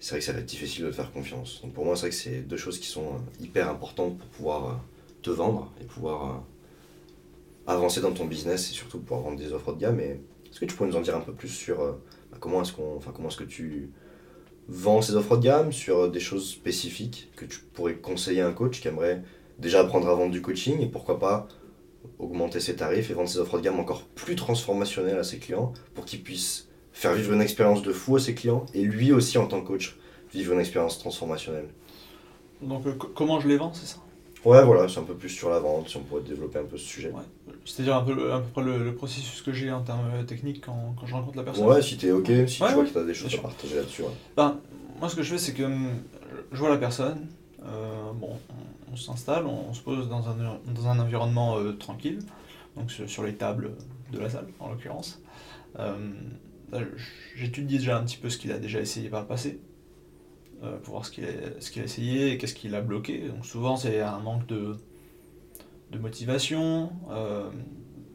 [0.00, 1.60] c'est vrai que ça va être difficile de te faire confiance.
[1.62, 4.28] Donc pour moi, c'est vrai que c'est deux choses qui sont euh, hyper importantes pour
[4.28, 4.74] pouvoir euh,
[5.22, 6.38] te vendre et pouvoir euh,
[7.66, 10.00] avancer dans ton business et surtout pouvoir vendre des offres de gamme.
[10.00, 12.96] Est-ce que tu pourrais nous en dire un peu plus sur bah, comment est-ce qu'on,
[12.96, 13.90] enfin comment est-ce que tu
[14.68, 18.52] vends ces offres de gamme, sur des choses spécifiques que tu pourrais conseiller à un
[18.52, 19.22] coach qui aimerait
[19.58, 21.48] déjà apprendre à vendre du coaching et pourquoi pas
[22.18, 25.72] augmenter ses tarifs et vendre ses offres de gamme encore plus transformationnelles à ses clients
[25.94, 26.67] pour qu'ils puissent
[26.98, 29.68] faire vivre une expérience de fou à ses clients et lui aussi en tant que
[29.68, 29.96] coach
[30.34, 31.68] vivre une expérience transformationnelle.
[32.60, 33.98] Donc, euh, co- comment je les vends, c'est ça?
[34.44, 36.76] Ouais, voilà, c'est un peu plus sur la vente, si on pourrait développer un peu
[36.76, 37.10] ce sujet.
[37.10, 37.22] Ouais.
[37.64, 40.24] C'est-à-dire un peu, le- à peu près le, le processus que j'ai en termes euh,
[40.24, 41.66] techniques quand, quand je rencontre la personne.
[41.66, 44.02] Ouais, si t'es ok, si Ouais, tu vois que t'as des choses à partager là-dessus.
[44.36, 44.58] Ben,
[44.98, 45.90] moi, ce que je fais, c'est que hum,
[46.50, 47.28] je vois la personne,
[47.64, 48.38] euh, bon,
[48.88, 50.34] on, on s'installe, on, on se pose dans un,
[50.74, 52.18] dans un environnement euh, tranquille,
[52.76, 53.72] donc sur, sur les tables
[54.12, 55.20] de la salle, en l'occurrence.
[56.74, 56.84] Euh,
[57.36, 59.60] J'étudie déjà un petit peu ce qu'il a déjà essayé par le passé,
[60.62, 63.28] euh, pour voir ce qu'il a, ce qu'il a essayé et qu'est-ce qu'il a bloqué.
[63.28, 64.76] Donc souvent, c'est un manque de,
[65.90, 66.90] de motivation.
[67.10, 67.48] euh,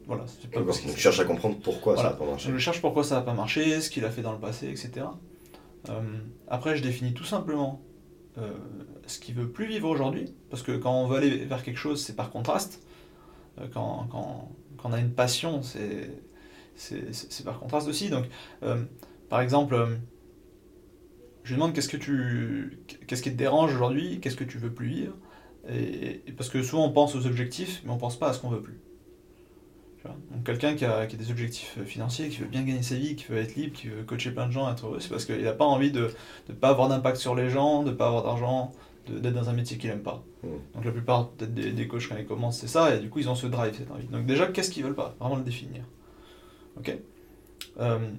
[0.06, 2.10] voilà, c'est pas parce cherches à comprendre pourquoi Voilà.
[2.10, 2.50] ça n'a pas marché.
[2.52, 5.06] je cherche pourquoi ça n'a pas marché, ce qu'il a fait dans le passé, etc.
[5.88, 6.00] Euh,
[6.46, 7.80] après, je définis tout simplement
[9.06, 12.02] ce qu'il veut plus vivre aujourd'hui, parce que quand on veut aller vers quelque chose,
[12.04, 12.84] c'est par contraste.
[13.72, 16.10] Quand, quand- quand on a une passion, c'est
[16.76, 18.10] c'est- par contraste aussi.
[18.10, 18.26] Donc,
[18.62, 18.84] euh,
[19.28, 19.86] par exemple, euh,
[21.42, 24.72] je lui demande qu'est-ce que tu, qu'est-ce qui te dérange aujourd'hui, qu'est-ce que tu veux
[24.72, 25.14] plus vivre,
[25.68, 28.40] et, et parce que souvent on pense aux objectifs, mais on pense pas à ce
[28.40, 28.80] qu'on veut plus.
[29.98, 32.82] Tu vois Donc quelqu'un qui a, qui a des objectifs financiers, qui veut bien gagner
[32.82, 35.08] sa vie, qui veut être libre, qui veut coacher plein de gens, être heureux, c'est
[35.10, 36.10] parce qu'il n'a pas envie de
[36.48, 38.72] ne pas avoir d'impact sur les gens, de ne pas avoir d'argent,
[39.06, 40.22] de- d'être dans un métier qu'il n'aime pas.
[40.74, 43.18] Donc la plupart peut-être des, des coachs quand ils commencent, c'est ça, et du coup
[43.18, 44.06] ils ont ce drive, cette envie.
[44.06, 45.14] Donc déjà, qu'est-ce qu'ils veulent pas?
[45.20, 45.84] Vraiment le définir.
[46.78, 46.96] Ok
[47.80, 48.10] Euh,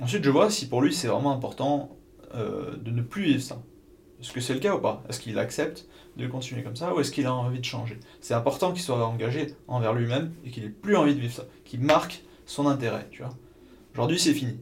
[0.00, 1.96] Ensuite, je vois si pour lui c'est vraiment important
[2.34, 3.62] euh, de ne plus vivre ça.
[4.20, 5.02] Est-ce que c'est le cas ou pas?
[5.08, 5.86] Est-ce qu'il accepte
[6.16, 7.98] de continuer comme ça ou est-ce qu'il a envie de changer?
[8.20, 11.44] C'est important qu'il soit engagé envers lui-même et qu'il ait plus envie de vivre ça,
[11.64, 13.34] qu'il marque son intérêt, tu vois.
[13.94, 14.58] Aujourd'hui, c'est fini.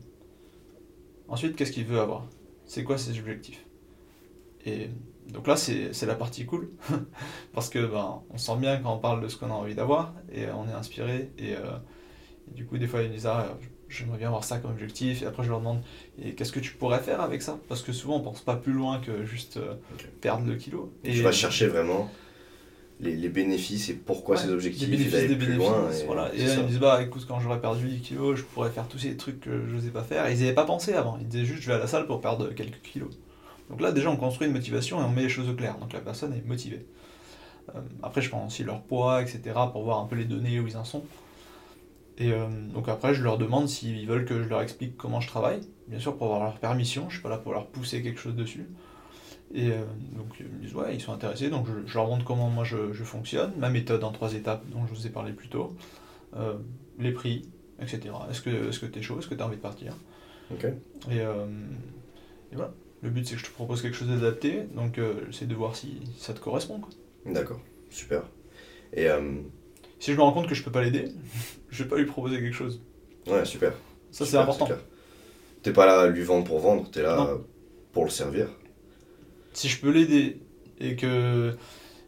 [1.29, 2.27] Ensuite, qu'est-ce qu'il veut avoir?
[2.67, 3.65] C'est quoi ses objectifs?
[4.67, 4.89] Et
[5.29, 6.71] donc là, c'est c'est la partie cool,
[7.53, 10.13] parce que ben, on sent bien quand on parle de ce qu'on a envie d'avoir
[10.33, 11.79] et on est inspiré et, euh,
[12.51, 13.57] et du coup, des fois, ils me disent ah,
[13.89, 15.83] j'aimerais bien avoir ça comme objectif et après, je leur demande
[16.23, 17.59] et qu'est-ce que tu pourrais faire avec ça?
[17.69, 19.75] Parce que souvent, on pense pas plus loin que juste euh,
[20.21, 20.93] perdre le kilo.
[21.05, 22.11] Et tu vas chercher vraiment
[23.01, 25.91] les, les bénéfices et pourquoi Ouais, ces objectifs et bénéfices, des plus bénéfices, loin.
[25.91, 26.35] Et, voilà.
[26.35, 28.87] Et là, ils me disent, bah écoute, quand j'aurais perdu 10 kilos, je pourrais faire
[28.89, 30.27] tous ces trucs que je n'osais pas faire.
[30.27, 31.19] Et ils n'y avaient pas pensé avant.
[31.21, 33.11] Ils disaient juste, je vais à la salle pour perdre quelques kilos.
[33.71, 35.79] Donc là, déjà, on construit une motivation et on met les choses au clair.
[35.79, 36.85] Donc la personne est motivée.
[37.75, 39.41] Euh, après, je prends aussi leur poids, etc.,
[39.73, 41.05] pour voir un peu les données où ils en sont.
[42.21, 45.27] Et euh, donc après, je leur demande s'ils veulent que je leur explique comment je
[45.27, 45.61] travaille.
[45.89, 48.37] Bien sûr, pour avoir leur permission, je suis pas là pour leur pousser quelque chose
[48.37, 48.67] dessus.
[49.55, 52.25] Et euh, donc ils me disent ouais, ils sont intéressés, donc je, je leur montre
[52.25, 55.33] comment moi je, je fonctionne, ma méthode en trois étapes dont je vous ai parlé
[55.33, 55.75] plus tôt,
[56.37, 56.55] euh,
[56.99, 57.49] les prix,
[57.81, 58.11] etc.
[58.31, 59.97] Est-ce que est-ce que tu es chaud, est-ce que tu as envie de partir?
[60.53, 60.67] Ok.
[61.11, 62.73] et, et voilà.
[63.03, 65.01] Le but c'est que je te propose quelque chose d'adapté, donc
[65.31, 66.81] j'essaie de voir si ça te correspond.
[67.25, 67.61] D'accord.
[67.89, 68.23] Super.
[68.93, 69.09] Et
[70.01, 71.05] Si je me rends compte que je peux pas l'aider,
[71.71, 72.83] je vais pas lui proposer quelque chose.
[73.29, 73.73] ouais, super.
[74.11, 74.69] Ça c'est important.
[75.63, 77.45] T'es pas là à lui vendre pour vendre, t'es là Non.
[77.93, 78.49] pour le servir.
[79.53, 80.41] Si je peux l'aider
[80.81, 81.55] et que,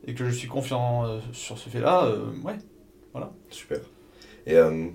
[0.07, 2.57] et que je suis confiant euh, sur ce fait-là, euh, ouais.
[3.51, 3.80] Super.
[4.47, 4.86] Et euh,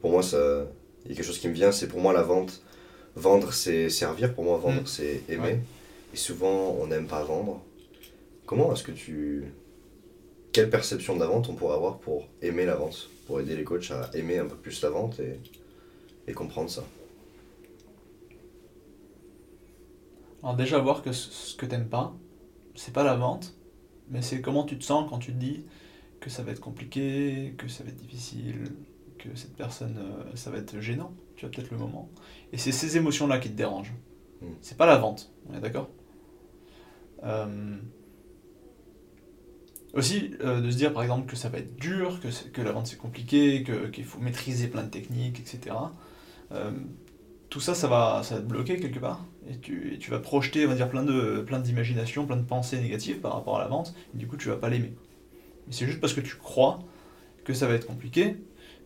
[0.00, 0.64] pour moi, ça,
[1.04, 2.62] il y a quelque chose qui me vient, c'est pour moi la vente.
[3.14, 4.34] Vendre, c'est servir.
[4.34, 4.86] Pour moi, vendre, Mm.
[4.86, 5.42] c'est aimer.
[5.42, 5.60] Ouais.
[6.14, 7.62] Et souvent, on n'aime pas vendre.
[8.46, 9.52] Comment est-ce que tu.
[10.56, 13.62] Quelle perception de la vente on pourrait avoir pour aimer la vente Pour aider les
[13.62, 15.38] coachs à aimer un peu plus la vente et,
[16.26, 16.82] et comprendre ça?
[20.42, 22.16] Alors déjà voir que ce que t'aimes pas,
[22.74, 23.54] c'est pas la vente,
[24.08, 25.66] mais c'est comment tu te sens quand tu te dis
[26.20, 28.72] que ça va être compliqué, que ça va être difficile,
[29.18, 32.08] que cette personne, euh, ça va être gênant, tu as peut-être le moment.
[32.54, 33.92] Et c'est ces émotions-là qui te dérangent.
[34.40, 34.46] Mm.
[34.62, 35.90] C'est pas la vente, on est d'accord?
[37.24, 37.76] Euh,
[39.96, 42.70] Aussi, euh, de se dire par exemple que ça va être dur, que, que la
[42.70, 45.74] vente c'est compliqué, que- qu'il faut maîtriser plein de techniques, etc.
[46.52, 46.70] Euh,
[47.48, 49.24] tout ça, ça va, te bloquer quelque part.
[49.48, 53.32] Et tu, vas projeter, on va dire, plein de, plein plein de pensées négatives par
[53.34, 53.94] rapport à la vente.
[54.14, 54.92] Et du coup, tu vas pas l'aimer.
[55.66, 56.80] Mais c'est juste parce que tu crois
[57.44, 58.36] que ça va être compliqué,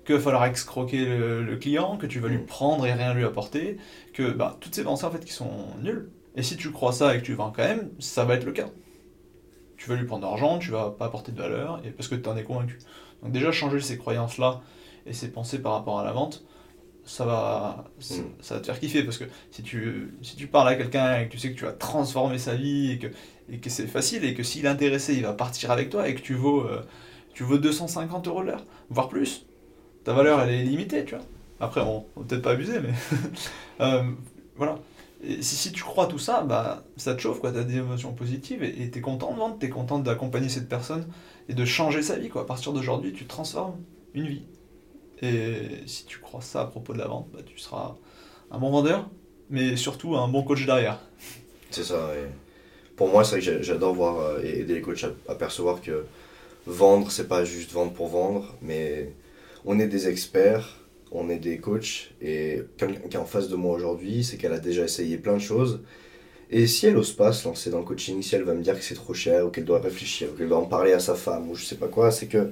[0.07, 3.79] qu'il va falloir excroquer le, client, que tu vas lui prendre et rien lui apporter,
[4.13, 5.51] que bah, toutes ces pensées en fait qui sont
[5.83, 6.11] nulles.
[6.37, 8.53] Et si tu crois ça et que tu vends quand même, ça va être le
[8.53, 8.69] cas.
[9.81, 12.15] Tu vas lui prendre de l'argent, tu vas pas apporter de valeur, et parce que
[12.15, 12.79] tu en es convaincu.
[13.23, 14.61] Donc déjà changer ces croyances-là
[15.07, 16.45] et ces pensées par rapport à la vente,
[17.05, 18.25] ça va, ça, Mm.
[18.43, 21.27] ça va te faire kiffer parce que si tu, si tu parles à quelqu'un et
[21.29, 23.09] que tu sais que tu vas transformer sa vie et que,
[23.51, 26.15] et que c'est facile et que s'il est intéressé, il va partir avec toi et
[26.15, 26.83] que tu vaux, euh,
[27.35, 29.47] tu vaux 250 euros l'heure, voire plus,
[30.05, 31.25] ta valeur elle est limitée, tu vois.
[31.61, 32.95] Après, on va peut-être pas abuser, mais
[33.81, 34.05] euh,
[34.57, 34.79] voilà.
[35.23, 37.53] Et si, tu crois tout ça, bah, ça te chauffe, quoi.
[37.53, 40.49] Tu as des émotions positives et tu es content de vendre, tu es content d'accompagner
[40.49, 41.07] cette personne
[41.49, 42.43] et de changer sa vie, quoi.
[42.43, 43.77] À partir d'aujourd'hui, tu transformes
[44.15, 44.47] une vie.
[45.23, 47.97] Et si tu crois ça à propos de la vente, bah, tu seras
[48.51, 49.11] un bon vendeur,
[49.51, 50.99] mais surtout un bon coach derrière.
[51.71, 52.11] C'est ça.
[52.97, 56.05] Pour moi, c'est vrai que j'adore voir euh, et aider les coachs à percevoir que
[56.67, 59.13] vendre, c'est pas juste vendre pour vendre, mais
[59.65, 60.80] on est des experts,
[61.13, 64.53] on est des coachs, et quelqu'un qui est en face de moi aujourd'hui, c'est qu'elle
[64.53, 65.81] a déjà essayé plein de choses.
[66.51, 68.77] Et si elle ose pas se lancer dans le coaching, si elle va me dire
[68.79, 71.15] que c'est trop cher, ou qu'elle doit réfléchir, ou qu'elle doit en parler à sa
[71.15, 72.51] femme, ou je sais pas quoi, c'est que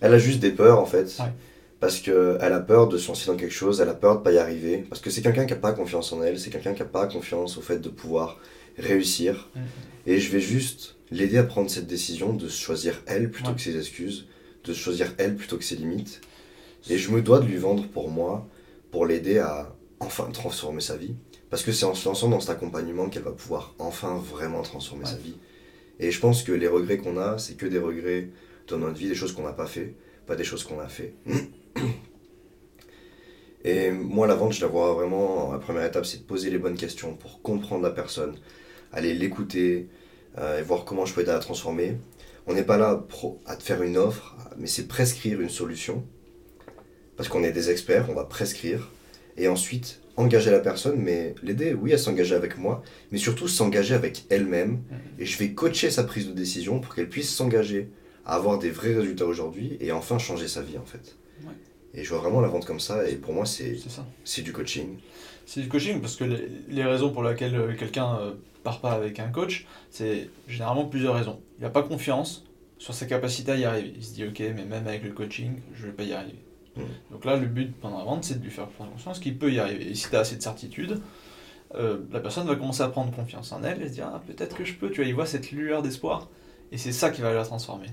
[0.00, 1.06] elle a juste des peurs en fait.
[1.20, 1.26] Ouais.
[1.80, 4.30] Parce qu'elle a peur de se lancer dans quelque chose, elle a peur de pas
[4.32, 4.84] y arriver.
[4.88, 7.06] Parce que c'est quelqu'un qui a pas confiance en elle, c'est quelqu'un qui a pas
[7.08, 8.38] confiance au fait de pouvoir
[8.78, 9.50] réussir.
[10.06, 13.56] Et je vais juste l'aider à prendre cette décision de choisir elle plutôt Ouais.
[13.56, 14.26] que ses excuses,
[14.64, 16.20] de choisir elle plutôt que ses limites.
[16.90, 18.46] Et je me dois de lui vendre pour moi,
[18.90, 21.14] pour l'aider à enfin transformer sa vie.
[21.50, 25.04] Parce que c'est en se lançant dans cet accompagnement qu'elle va pouvoir enfin vraiment transformer
[25.04, 25.10] Ouais.
[25.10, 25.36] sa vie.
[26.00, 28.30] Et je pense que les regrets qu'on a, c'est que des regrets
[28.68, 29.94] dans notre vie, des choses qu'on n'a pas fait,
[30.26, 31.14] pas des choses qu'on a fait.
[33.64, 36.58] Et moi, la vente, je la vois vraiment, la première étape, c'est de poser les
[36.58, 38.34] bonnes questions pour comprendre la personne,
[38.92, 39.88] aller l'écouter
[40.38, 41.96] euh, et voir comment je peux aider à la transformer.
[42.48, 46.04] On n'est pas là pro- à te faire une offre, mais c'est prescrire une solution.
[47.16, 48.90] Parce qu'on est des experts, on va prescrire.
[49.36, 53.94] Et ensuite, engager la personne, mais l'aider, oui, à s'engager avec moi, mais surtout s'engager
[53.94, 54.82] avec elle-même.
[55.18, 57.88] Et je vais coacher sa prise de décision pour qu'elle puisse s'engager
[58.24, 61.16] à avoir des vrais résultats aujourd'hui et enfin changer sa vie, en fait.
[61.44, 61.54] Ouais.
[61.94, 64.96] Et je vois vraiment la vente comme ça, et pour moi, c'est du coaching.
[65.46, 68.32] C'est du coaching parce que les, les raisons pour lesquelles euh, quelqu'un euh,
[68.62, 71.40] part pas avec un coach, c'est généralement plusieurs raisons.
[71.58, 72.44] Il n'a pas confiance
[72.78, 73.92] sur sa capacité à y arriver.
[73.96, 76.38] Il se dit ok, mais même avec le coaching, je vais pas y arriver.
[76.76, 76.84] Mhm.
[77.10, 79.52] Donc là, le but pendant la vente, c'est de lui faire prendre conscience qu'il peut
[79.52, 79.90] y arriver.
[79.90, 81.00] Et si tu as assez de certitude,
[81.74, 84.56] euh, la personne va commencer à prendre confiance en elle et se dire ah, peut-être
[84.56, 84.90] que je peux.
[84.90, 86.28] Tu vois, il voit cette lueur d'espoir
[86.70, 87.88] et c'est ça qui va la transformer.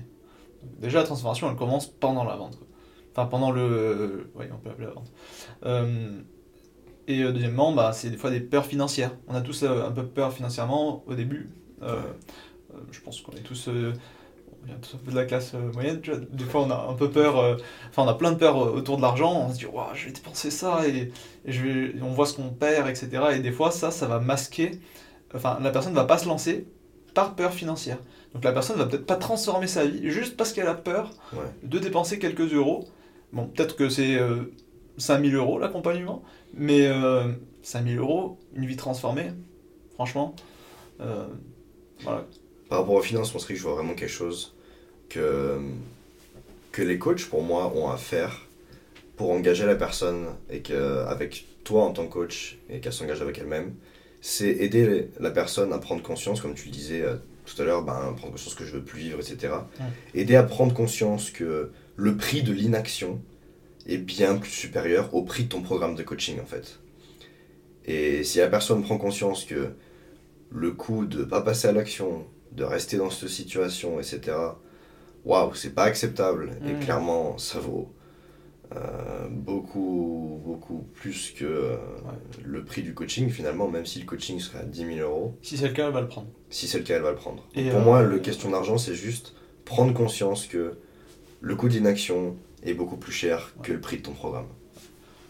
[0.78, 2.58] Déjà, la transformation, elle commence pendant la vente.
[3.12, 4.30] Enfin, pendant le.
[4.34, 5.10] Oui, on peut appeler la vente.
[5.64, 6.20] Euh,
[7.08, 9.12] et euh, deuxièmement, bah, c'est des fois des peurs financières.
[9.26, 11.50] On a tous euh, un peu peur financièrement au début.
[11.82, 11.96] Euh,
[12.72, 13.68] euh, je pense qu'on est tous,
[14.68, 16.00] un peu de la classe euh, moyenne.
[16.00, 16.20] Tu vois.
[16.30, 17.38] Des fois, on a un peu peur.
[17.38, 17.56] euh,
[17.88, 19.46] Enfin, on a plein de peurs euh, autour de l'argent.
[19.48, 21.12] On se dit, Ouah, je vais dépenser ça et,
[21.44, 23.08] et je vais, on voit ce qu'on perd, etc.
[23.34, 24.80] Et des fois, ça, ça va masquer.
[25.34, 26.66] Enfin, la personne va pas se lancer
[27.14, 27.98] par peur financière.
[28.34, 31.40] Donc la personne va peut-être pas transformer sa vie juste parce qu'elle a peur Ouais.
[31.64, 32.84] de dépenser quelques euros
[33.32, 34.52] Bon, peut-être que c'est euh,
[34.98, 36.22] 5000 euros l'accompagnement,
[36.54, 37.32] mais euh,
[37.62, 39.32] 5000 euros, une vie transformée,
[39.94, 40.34] franchement.
[41.00, 41.26] euh,
[42.02, 42.24] voilà.
[42.70, 44.54] Par rapport aux finances, mon strict, je vois vraiment quelque chose
[45.08, 45.58] que,
[46.70, 48.46] que les coachs, pour moi, ont à faire
[49.16, 53.38] pour engager la personne et qu'avec toi en tant que coach et qu'elle s'engage avec
[53.38, 53.74] elle-même,
[54.20, 57.82] c'est aider la personne à prendre conscience, comme tu le disais euh, tout à l'heure,
[57.82, 59.52] ben, prendre conscience que je veux plus vivre, etc.
[60.14, 63.20] Aider à prendre conscience que le prix de l'inaction
[63.86, 66.78] est bien plus supérieur au prix de ton programme de coaching, en fait.
[67.84, 69.70] Et si la personne prend conscience que
[70.52, 74.36] le coût de pas passer à l'action, de rester dans cette situation, etc.
[75.24, 76.52] Waouh, c'est pas acceptable.
[76.66, 76.80] Et Mm.
[76.80, 77.92] clairement, ça vaut
[78.76, 81.76] euh, beaucoup, beaucoup plus que euh,
[82.44, 85.36] le prix du coaching, finalement, même si le coaching serait à 10 000 euros.
[85.42, 86.28] Si c'est le cas, elle va le prendre.
[86.50, 87.44] Si c'est le cas, elle va le prendre.
[87.56, 89.34] Et, Pour euh, moi, le question d'argent, c'est juste
[89.64, 90.78] prendre conscience que
[91.40, 94.46] le coût d'inaction est beaucoup plus cher que le prix de ton programme.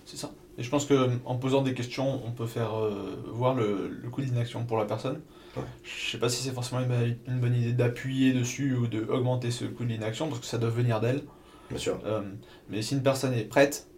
[0.05, 0.33] C'est ça.
[0.61, 4.21] Et je pense qu'en posant des questions, on peut faire euh, voir le, le coût
[4.21, 5.23] d'inaction pour la personne.
[5.57, 5.63] Ouais.
[5.83, 9.51] Je sais pas si c'est forcément une, bonne- une bonne idée d'appuyer dessus ou d'augmenter
[9.51, 11.23] ce coût d'inaction, parce que ça doit venir d'elle.
[11.71, 11.99] Bien sûr.
[12.05, 12.21] Euh,
[12.69, 13.89] mais si une personne est prête,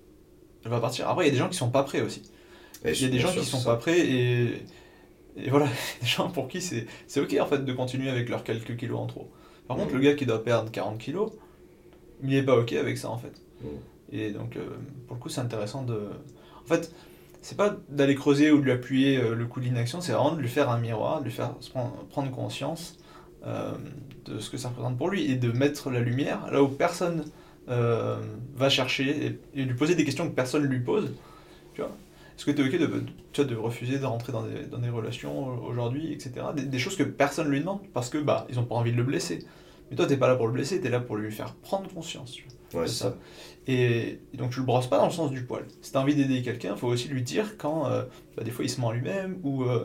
[0.65, 1.09] elle va partir.
[1.09, 2.23] Après, il y a des gens qui sont pas prêts aussi.
[2.85, 4.63] Il y a des gens qui sont pas prêts et,
[5.37, 5.67] et voilà,
[6.01, 6.87] des gens pour qui c'est
[7.21, 9.31] ok en fait de continuer avec leurs quelques kilos en trop.
[9.69, 9.97] Par contre, Mhm.
[9.99, 11.33] le gars qui doit perdre 40 kilos,
[12.23, 13.33] il est pas ok avec ça en fait.
[13.63, 13.69] Mhm.
[14.13, 14.67] Et donc, euh,
[15.07, 16.09] pour le coup, c'est intéressant de.
[16.65, 16.93] En fait,
[17.43, 20.33] c'est pas d'aller creuser ou de lui appuyer euh, le coup de l'inaction, c'est vraiment
[20.33, 21.55] de lui faire un miroir, de lui faire
[22.11, 22.99] prendre, conscience
[23.45, 23.73] euh,
[24.25, 27.25] de ce que ça représente pour lui et de mettre la lumière là où personne
[27.69, 28.21] euh,
[28.55, 31.13] va chercher et, et lui poser des questions que personne lui pose.
[31.75, 33.03] Tu Est-ce que tu es ok de,
[33.33, 36.47] tu refuser de rentrer dans des, relations aujourd'hui, etc.
[36.55, 39.05] Des, choses que personne lui demande parce que bah ils ont pas envie de le
[39.05, 39.41] blesser.
[39.91, 42.33] Mais toi, t'es pas là pour le blesser, t'es là pour lui faire prendre conscience.
[42.33, 42.47] tu.
[42.75, 43.11] Ouais, c'est ça.
[43.11, 43.17] ça.
[43.69, 45.65] Et, et donc tu le brosses pas dans le sens du poil.
[45.83, 48.03] Si t'as envie d'aider quelqu'un, faut aussi lui dire quand euh,
[48.37, 49.85] bah, des fois il se ment lui-même ou euh,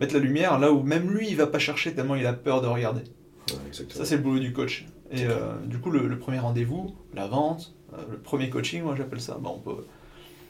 [0.00, 2.62] mettre la lumière là où même lui il va pas chercher tellement il a peur
[2.62, 3.02] de regarder.
[3.50, 3.86] Ouais.
[3.90, 4.86] Ça c'est le boulot du coach.
[5.10, 7.74] Et euh, du coup le, le premier rendez-vous, la vente,
[8.10, 9.84] le premier coaching, moi j'appelle ça, bah, on peut.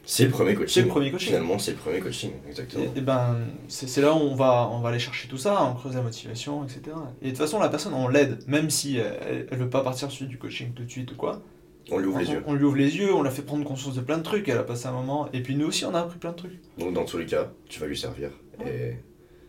[0.05, 0.72] C'est le premier coaching.
[0.72, 1.28] C'est le premier coaching.
[1.28, 2.84] Finalement, c'est le premier coaching, exactement.
[2.95, 3.36] Et, et ben
[3.66, 6.64] c'est là où on va on va aller chercher tout ça, on creuse la motivation,
[6.64, 6.80] etc.
[7.22, 10.11] Et de toute façon la personne on l'aide, même si elle, elle veut pas partir
[10.11, 11.43] sur du coaching tout de suite ou quoi.
[11.91, 12.43] On lui ouvre les yeux.
[12.47, 14.59] on lui ouvre les yeux, on l'a fait prendre conscience de plein de trucs, elle
[14.59, 16.61] a passé un moment, et puis nous aussi on a appris plein de trucs.
[16.78, 18.30] Donc, dans tous les cas, tu vas lui servir.
[18.66, 18.95] Et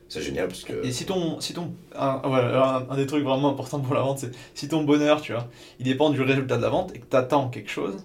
[0.08, 0.86] c'est génial parce que.
[0.86, 4.02] Et si ton, si ton, un, voilà, un, un des trucs vraiment importants pour la
[4.02, 7.00] vente, c'est si ton bonheur, tu vois, il dépend du résultat de la vente et
[7.00, 7.98] que tu attends quelque chose,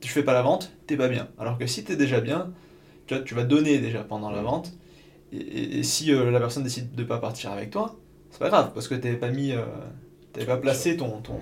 [0.00, 1.28] tu fais pas la vente, t'es pas bien.
[1.38, 2.50] Alors que si t'es déjà bien,
[3.06, 4.72] tu vois, tu vas donner déjà pendant la vente,
[5.32, 7.96] et, et- et si euh, la personne décide de pas partir avec toi,
[8.30, 9.62] c'est pas grave parce que t'avais pas mis, euh,
[10.32, 11.34] t'avais pas placé ton, ton,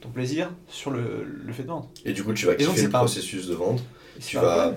[0.00, 1.90] ton plaisir sur le, le fait de vendre.
[2.04, 3.82] Et du coup, tu vas donc, kiffer le pas- processus de vente.
[4.20, 4.74] Tu vas-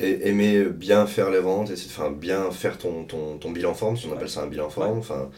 [0.00, 3.96] aimer bien faire les ventes, essayer de faire bien faire ton, ton, ton bilan forme,
[3.96, 4.16] si on Ouais.
[4.16, 4.98] appelle ça un bilan forme.
[4.98, 5.30] Enfin,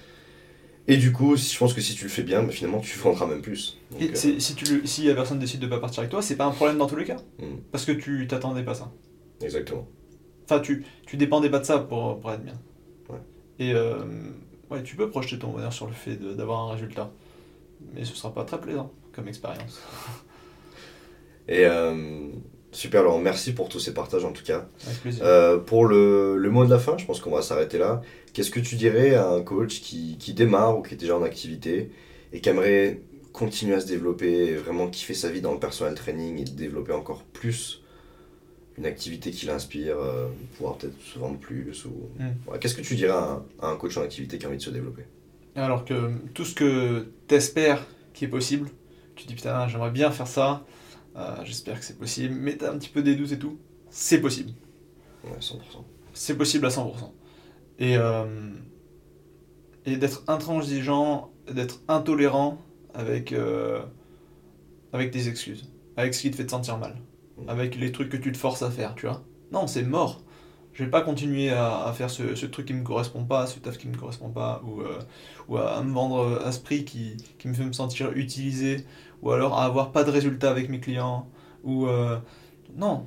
[0.89, 3.27] et du coup, je pense que si tu le fais bien, bah, finalement, tu vendras
[3.27, 3.77] même plus.
[3.91, 6.23] Donc, Et euh, si, tu, le- si la personne décide de pas partir avec toi,
[6.23, 7.17] c'est pas un problème dans tous les cas.
[7.39, 7.57] Mm.
[7.73, 8.91] Parce que tu t'attendais pas ça.
[9.43, 9.87] exactement.
[10.49, 12.55] Enfin, tu, tu dépendais pas de ça pour, pour être bien.
[13.11, 13.19] Ouais.
[13.59, 13.97] Et euh,
[14.71, 17.11] ouais, tu peux projeter ton bonheur sur le fait d'avoir un résultat.
[17.95, 19.81] Mais ce sera pas très plaisant comme expérience.
[21.49, 22.29] Et euh,
[22.73, 24.69] super, Laurent, merci pour tous ces partages en tout cas.
[24.87, 25.25] Avec plaisir.
[25.25, 28.03] Euh, pour le, le mot de la fin, je pense qu'on va s'arrêter là.
[28.33, 31.23] Qu'est-ce que tu dirais à un coach qui, qui démarre ou qui est déjà en
[31.23, 31.91] activité
[32.33, 33.01] et qui aimerait
[33.33, 36.93] continuer à se développer et vraiment kiffer sa vie dans le personal training et développer
[36.93, 37.83] encore plus
[38.79, 42.11] une activité qui l'inspire, euh, pouvoir peut-être se vendre plus ou...
[42.19, 42.51] Mm.
[42.51, 44.59] Ouais, Qu'est-ce que tu dirais à un, à un coach en activité qui a envie
[44.59, 45.03] de se développer?
[45.55, 48.69] Alors que tout ce que t'espères qui est possible,
[49.17, 50.65] tu te dis putain, j'aimerais bien faire ça,
[51.17, 53.59] euh, j'espère que c'est possible, mais t'as un petit peu des doutes et tout,
[53.91, 54.53] c'est possible.
[55.25, 55.85] Ouais, 100%.
[56.13, 57.15] C'est possible à 100%.
[57.79, 58.55] Et, euh,
[59.85, 62.59] et d'être intransigeant, d'être intolérant
[62.95, 63.83] avec, euh,
[64.93, 66.97] avec tes excuses, avec ce qui te fait te sentir mal,
[67.47, 69.25] avec les trucs que tu te forces à faire, tu vois.
[69.53, 70.23] Non, c'est mort.
[70.73, 73.59] Je vais pas continuer à, à faire ce, ce truc qui me correspond pas, ce
[73.59, 74.99] taf qui me correspond pas, ou, euh,
[75.49, 78.85] ou à, à me vendre à ce prix qui, qui me fait me sentir utilisé,
[79.23, 81.29] ou alors à avoir pas de résultat avec mes clients,
[81.65, 81.87] ou...
[81.87, 82.19] euh,
[82.77, 83.07] non,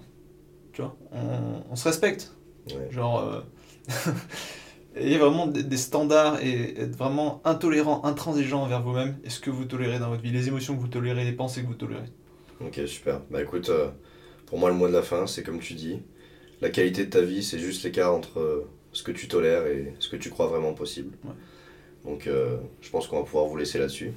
[0.73, 2.35] tu vois, on, on se respecte.
[2.71, 2.91] Ouais.
[2.91, 3.41] Genre, euh,
[4.95, 9.49] ayez vraiment des, des standards et être vraiment intolérant, intransigeant envers vous-même et ce que
[9.49, 12.07] vous tolérez dans votre vie, les émotions que vous tolérez, les pensées que vous tolérez.
[12.61, 13.21] Ok, super.
[13.29, 13.89] Bah écoute, euh,
[14.45, 16.01] pour moi, le mot de la fin, c'est comme tu dis,
[16.61, 20.09] la qualité de ta vie, c'est juste l'écart entre ce que tu tolères et ce
[20.09, 21.17] que tu crois vraiment possible.
[21.23, 21.31] Ouais.
[22.05, 22.29] Donc,
[22.81, 24.13] je pense qu'on va pouvoir vous laisser là-dessus.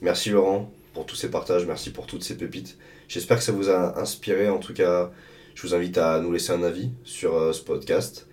[0.00, 2.76] Merci Laurent pour tous ces partages, merci pour toutes ces pépites.
[3.08, 4.48] J'espère que ça vous a inspiré.
[4.48, 5.10] En tout cas,
[5.54, 8.28] je vous invite à nous laisser un avis sur euh, ce podcast.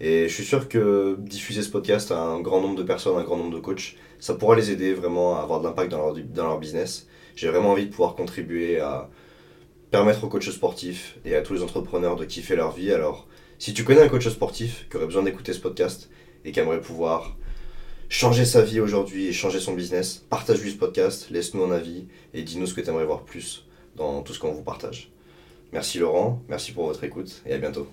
[0.00, 3.22] Et je suis sûr que diffuser ce podcast à un grand nombre de personnes, un
[3.22, 6.14] grand nombre de coachs, ça pourra les aider vraiment à avoir de l'impact dans leur,
[6.14, 7.06] dans leur business.
[7.36, 9.08] J'ai vraiment envie de pouvoir contribuer à
[9.90, 12.92] permettre aux coachs sportifs et à tous les entrepreneurs de kiffer leur vie.
[12.92, 16.10] Alors, si tu connais un coach sportif qui aurait besoin d'écouter ce podcast
[16.44, 17.36] et qui aimerait pouvoir
[18.12, 22.04] changer sa vie aujourd'hui et changer son business, partage-lui ce podcast, laisse-nous un avis
[22.34, 23.64] et dis-nous ce que tu aimerais voir plus
[23.96, 25.10] dans tout ce qu'on vous partage.
[25.72, 27.88] Merci Laurent, merci pour votre écoute et à bientôt.